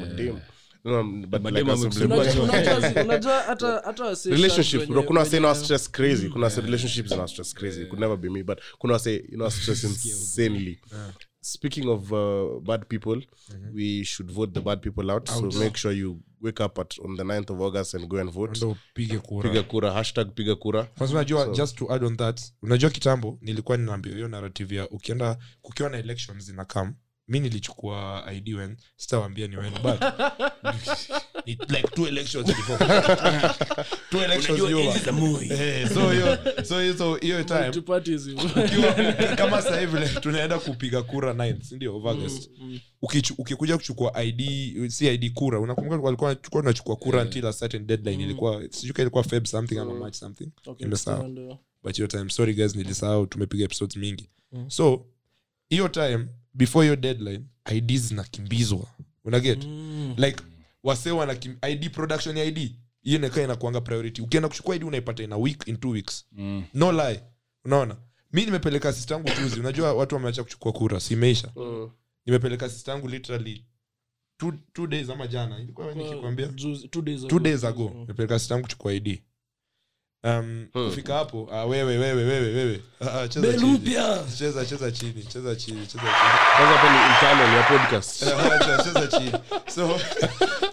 [1.28, 1.66] but Madem
[5.08, 8.44] kuna wase wenye- stress crazy kuna wase relationships na stress crazy could never be me
[8.44, 10.80] but kuna wase stress insanely
[11.44, 13.22] speaking of uh, bad people
[13.74, 17.18] we should vote the bad people out, so make sure you wake up at on
[17.18, 18.58] the 9th of august and go and vote.
[18.58, 19.50] Ndo upige kura.
[19.50, 20.84] Piga kura hashtag piga kura.
[20.84, 25.38] Kwanza unajua just to add on that unajua kitambo nilikuwa ninaambia hiyo narrative ya ukienda
[25.62, 26.94] kukiwa na elections zina come
[27.28, 30.00] mi nilichukua id when sitawambia ni when but
[31.46, 32.78] It like two elections before.
[34.10, 34.60] Two elections.
[34.60, 37.72] Nyuma eh so hiyo so hiyo so hiyo time.
[37.72, 38.30] Two parties,
[39.36, 42.50] kama sasa hivi tunaenda kupiga kura 9 sindio of august?
[43.02, 44.42] Ukichu- ukikuja kuchukua id
[44.92, 49.24] si id kura unakumbuka walikuwa tulikuwa tunachukua kura until a certain deadline ilikuwa sijui ilikuwa
[49.24, 51.58] feb something ama march something Okay, Nimesahau.
[51.84, 54.30] but your time sorry guys nilisahau tumepiga episodes mingi.
[54.68, 55.06] So
[55.70, 57.42] hiyo time before hiyo deadline
[57.76, 58.86] IDs zinakimbizwa.
[59.26, 59.68] Unaget
[60.18, 60.44] like
[60.84, 61.34] wase wana
[61.70, 62.58] id production ya id
[63.02, 64.22] hiyo inakaa inakuanga priority.
[64.22, 66.26] Ukienda kuchukua id unaipata ina a week in two weeks.
[66.32, 66.64] Mm.
[66.74, 67.24] no lie.
[67.66, 67.98] Unaona?
[68.34, 71.52] Mi nimepeleka sistangu tuzi unajua watu wameacha kuchukua kura simeisha
[72.26, 73.66] nimepeleka sistangu literally
[74.38, 75.60] two, two days ama jana.
[75.60, 76.48] Ilikuwa nikikwambia.
[76.92, 77.40] two days two ago.
[77.40, 77.90] days ago.
[77.94, 79.22] Nimepeleka sistangu kuchukua id
[80.24, 82.82] um, kufika hapo wewe wewe wewe wewe.
[83.30, 83.80] Cheza chini.
[84.38, 86.04] cheza cheza chini cheza chini cheza
[86.58, 88.20] kwanza hapa ni internal ya podcast.
[88.84, 89.32] Cheza chini.
[89.76, 90.00] So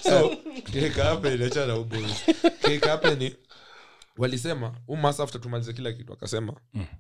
[0.03, 0.37] so
[0.73, 2.25] keka happen acha na uboys
[2.63, 3.33] keka happen
[4.19, 5.41] walisema umasa after
[5.75, 6.55] kila kitu akasema.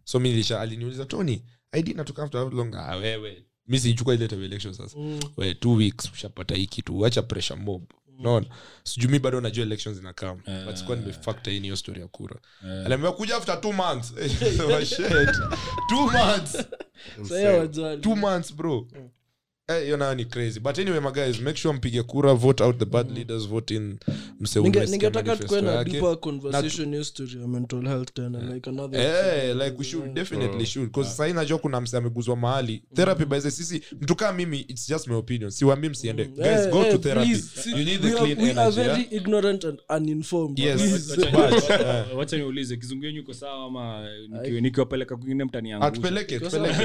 [0.05, 1.42] So mi nilisha aliniuliza tony
[1.72, 2.74] id natoka after how long.
[2.74, 3.44] Ah wewe.
[3.66, 4.96] Mi sichukua ile election sasa.
[5.36, 7.82] We two weeks ushapata hii kitu acha pressure mob
[8.20, 8.46] naona
[8.84, 12.36] sijui mi bado najua elections zinakam but sikuwa nimefactor in hiyo story ya kura.
[12.62, 14.12] Aliambiwa kuja after two months.
[14.60, 14.80] Oh,
[15.88, 16.56] two months.
[18.00, 18.16] Two
[18.56, 18.86] bro.
[18.96, 19.02] Eh,
[19.78, 20.60] hiyo nayo ni crazy.
[20.60, 23.98] But anyway my guys make sure mpige kura vote out the bad leaders vote in
[24.40, 29.84] mseningetaka tukuwe na deeper conversation history ya mental health tena like another Eh, like we
[29.84, 32.82] should definitely should because sahii najua kuna mse ameguzwa mahali.
[32.94, 35.50] Therapy by the sisi mtu kaa mimi it's just my opinion.
[35.50, 36.24] Siwambi msiende.
[36.24, 37.28] Guys Eh, go eh, to therapy.
[37.28, 39.12] please, see, you need the clean energy we are very yeah?
[39.12, 41.16] ignorant and uninformed Yes.
[42.16, 44.08] Wacha- niulize kizungu yenyu iko sawa ama
[44.60, 45.88] nikiwapeleka kwingine mtaniangusha?
[45.88, 46.80] Atupeleke tupeleke.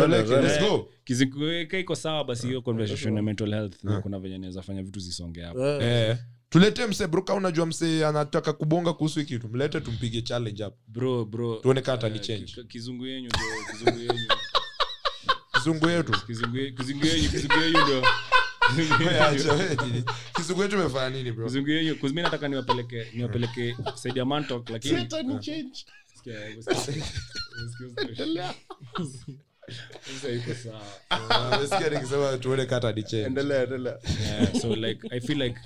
[0.40, 4.62] let's go kizikuweka iko sawa basi hiyo conversation ya mental health na kuna venye naweza
[4.62, 5.66] fanya vitu zisonge hapo.
[5.66, 6.16] Eh, Eh,
[6.48, 9.48] tulete mse bruka unajua mse anataka kubonga kuhusu hii kitu.
[9.48, 10.76] Mlete tumpige challenge hapo.
[10.88, 11.56] Bro bro.
[11.56, 14.28] Tuone kama eh, atanichange change kizungu yenyu ndio kizungu yenyu.
[15.54, 16.12] Kizungu yetu.
[16.26, 18.02] Kizungu yenyu kizungu yenyu ndio.
[19.20, 20.04] Acha, wewe nini?
[20.36, 21.46] kizungu yetu imefanya nini bro?
[21.46, 21.96] Kizungu yenyu.
[21.96, 23.76] Kuz mi nataka niwapeleke niwapeleke
[24.14, 24.24] ya
[24.68, 25.06] lakini
[25.40, 25.84] change.
[31.68, 33.98] Sawa nikisema tuone kama atanichange Endelea, endelea.
[34.26, 35.60] Yeah, so like i feel like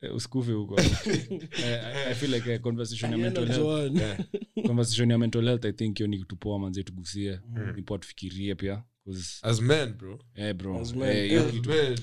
[0.00, 0.10] eh,
[0.52, 0.80] huko.
[0.80, 3.60] Eh, I- i feel like a conversation ya mental health.
[3.92, 4.00] Joan.
[4.66, 7.40] conversation ya mental health i think hiyo ni tupoa manze tugusie.
[7.76, 8.82] Ni poa tufikirie pia
[9.42, 10.18] as men bro.
[10.34, 10.80] Eh, bro.
[10.80, 11.66] As men, eh, hiyo eh.
[11.66, 11.98] Men.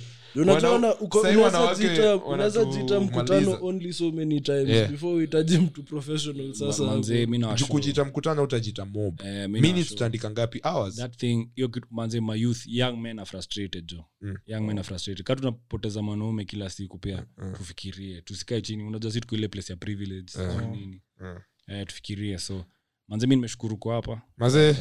[2.26, 4.92] Unaweza mkutano only so many times Yeah.
[4.92, 7.32] before uhitaji mtu professional sasa manze hapo.
[7.32, 7.68] mi nawashow.
[7.68, 10.32] Juu kujita mkutano utajita mob Eh, minutes nawashow.
[10.32, 14.36] ngapi hours that thing hiyo kitu manze my youth young men are frustrated jo Mm.
[14.48, 17.26] young men are frustrated ka tunapoteza mwanaume kila siku pia
[17.58, 21.38] tufikirie tusikae chini unajua si tuko ile place ya privilege sijui nini Mm.
[21.68, 22.66] eh, tufikirie so
[23.08, 24.22] manze mi nimeshukuru kwa hapa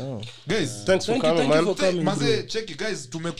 [0.00, 0.22] Oh.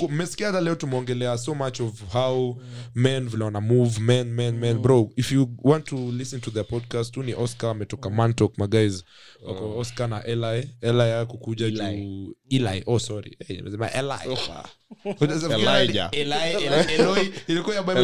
[0.09, 2.56] mmesikia hata leo tumeongelea so much of how
[2.94, 6.66] men vile wana move men men men bro if you want to listen to their
[6.66, 9.05] podcast tu ni oscar ametoka mantok maguys
[9.47, 14.09] wako oscar na eli eli yako kuja juu eli oh sorry hey, nimesema eli
[17.48, 18.02] ilikuwa ya Bible.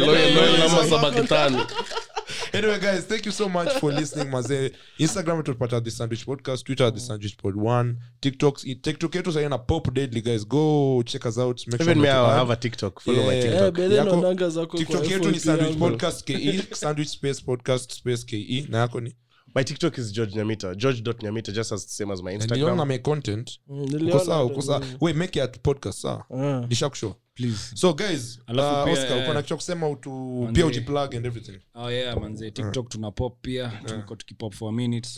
[2.53, 4.73] Anyway guys thank you so much for listening maze.
[4.99, 7.97] Instagram tutapata the sandwich podcast twitter the sandwich pod one.
[8.21, 10.45] Tiktok tiktok yetu saina na pop deadly guys.
[10.49, 11.67] Go check us out.
[11.67, 13.01] Make Even me, I have a TikTok.
[13.01, 13.79] Follow my TikTok.
[13.79, 19.01] yeah, Yako- tiktok yetu ni sandwich podcast ke sandwich space podcast space ke na yako
[19.01, 19.15] ni
[19.55, 20.77] My TikTok is George Nyamita.
[20.77, 23.59] George.nyamita, just as same as my niliona my content?
[23.69, 24.81] Mm, uko sawa uko sawa.
[24.81, 24.97] Mimi.
[25.01, 26.25] wait make it podcast sawa?
[26.31, 26.67] Ah.
[26.69, 27.73] nishakushow please.
[27.75, 31.27] So guys Alafu uh, pia, oscar eh, uko na kitu kusema utu pia ujiplug and
[31.27, 31.59] everything.
[31.75, 32.51] Oh yeah manze.
[32.51, 33.73] Tiktok tuna pop pia.
[33.85, 35.09] Tumekuwa tukipop for a minute.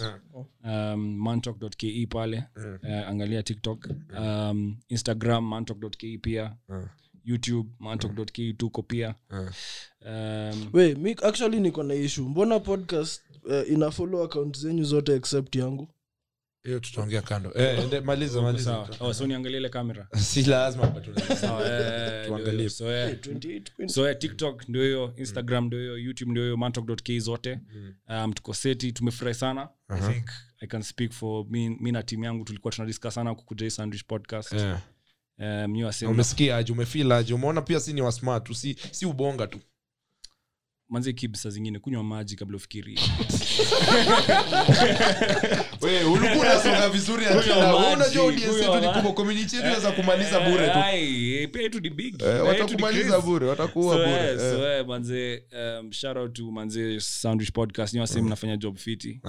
[0.65, 2.45] Um, mantok.ke pale.
[2.57, 3.89] Uh, angalia tiktok.
[4.19, 6.57] Um, instagram mantok.ke pia
[7.25, 9.15] youtube mantok.ke tuko pia.
[9.31, 12.25] Um, we mi actually niko na issue.
[12.29, 15.89] Mbona podcast uh, ina follow account zenyu zote except yangu?
[16.65, 17.53] Hiyo tutaongea kando.
[17.55, 20.85] Eh, maliza maliza oh, so niangalie ile kamera si lazima
[21.67, 22.71] eh, Tuangalie.
[22.71, 23.19] so, eh,
[23.87, 27.61] so eh, tiktok ndio hiyo instagram ndio hiyo youtube ndio hiyo mantok.k zote.
[28.09, 29.69] Um, tuko seti tumefurahi sana.
[29.89, 30.25] I think
[30.61, 34.53] i can speak for mi, mi na timu yangu tulikuwa tunadiscuss sana kukuja sandwich podcast.
[34.53, 34.77] Eh.
[35.43, 36.73] Um, nyi umesikia aje?
[36.73, 37.35] Umefeel aje?
[37.35, 39.59] Umeona pia si ni wasmart tu si, si ubonga tu
[40.93, 42.99] manze kib saa zingine kunywa maji kabla ufikirie.
[46.13, 48.99] Ulikuwa unasonga vizuri ati Kunywa na- maji, unajua audience yetu kunywa ni maji.
[48.99, 50.73] kubwa community yetu inaweza kumaliza bure tu.
[50.79, 52.17] Ai, pia yetu ni big.
[52.17, 55.45] Pia yetu ni watakumaliza bure watakuua bure so, manze
[55.81, 57.95] um, shout out to manze sandwich podcast.
[57.95, 59.21] Nyi wasee mnafanya job fiti.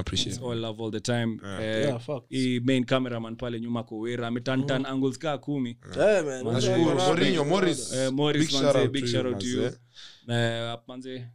[0.52, 1.40] All love all the time.
[1.62, 5.78] Yeah, hii main cameraman pale nyuma kowera ametantan angles kaa kumi.
[6.26, 6.96] Man, Nashukuru.
[6.96, 7.94] Mourinho, Morris.
[8.12, 9.62] Morris, Big manze, shout out big to shout out to you.
[9.62, 9.78] manze.
[10.88, 11.20] Manze.
[11.20, 11.26] tu-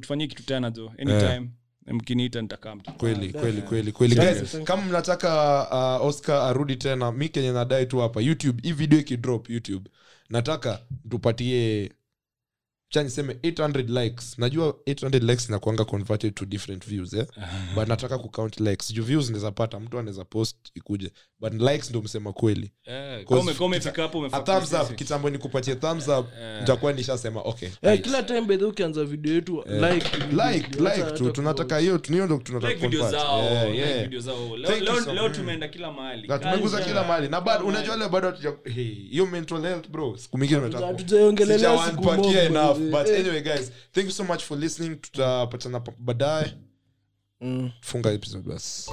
[0.00, 1.50] tufanyie kitu tena jo anytime
[1.86, 4.56] mkiniita nitakaa kweli kweli kweli kweli guys.
[4.64, 9.50] kama mnataka uh, oscar arudi tena mi kenye nadai tu hapa youtube hii video ikidrop
[9.50, 9.90] youtube.
[10.30, 10.80] Nataka
[11.10, 11.90] tupatie
[12.96, 14.38] cha niseme 800 likes.
[14.38, 17.26] Najua 800 likes inakuanga converted to different views eh?
[17.74, 18.92] but nataka kucount likes.
[18.92, 21.10] Juu views naweza pata mtu anaweza post ikuje.
[21.40, 22.72] But likes ndo msema kweli.
[24.80, 26.26] Up kitambo nikupatie thumbs up
[26.60, 28.04] nitakuwa nishasema okay Eh, right.
[28.04, 32.72] kila time bedhe ukianza video yetu like like like tu tunataka hiyo hiyo ndo tunataka
[32.72, 33.22] Like video convert.
[33.22, 34.02] zao, Yeah, like yeah.
[34.02, 34.56] video zao.
[34.56, 35.36] Leo- Thank you leo- so leo much.
[35.36, 36.28] tumeenda kila mahali.
[36.28, 37.28] Na tumeguza kila mahali.
[37.28, 38.34] Na bado unajua leo bado
[38.74, 42.50] hiyo mental health bro siku mingine nataka hatujaongelelea siku moja, eh,
[42.90, 43.20] but eh.
[43.20, 46.54] anyway guys thank you so much for listening tutapatana baadaye
[47.40, 47.70] Mm.
[47.80, 48.90] funga episode basi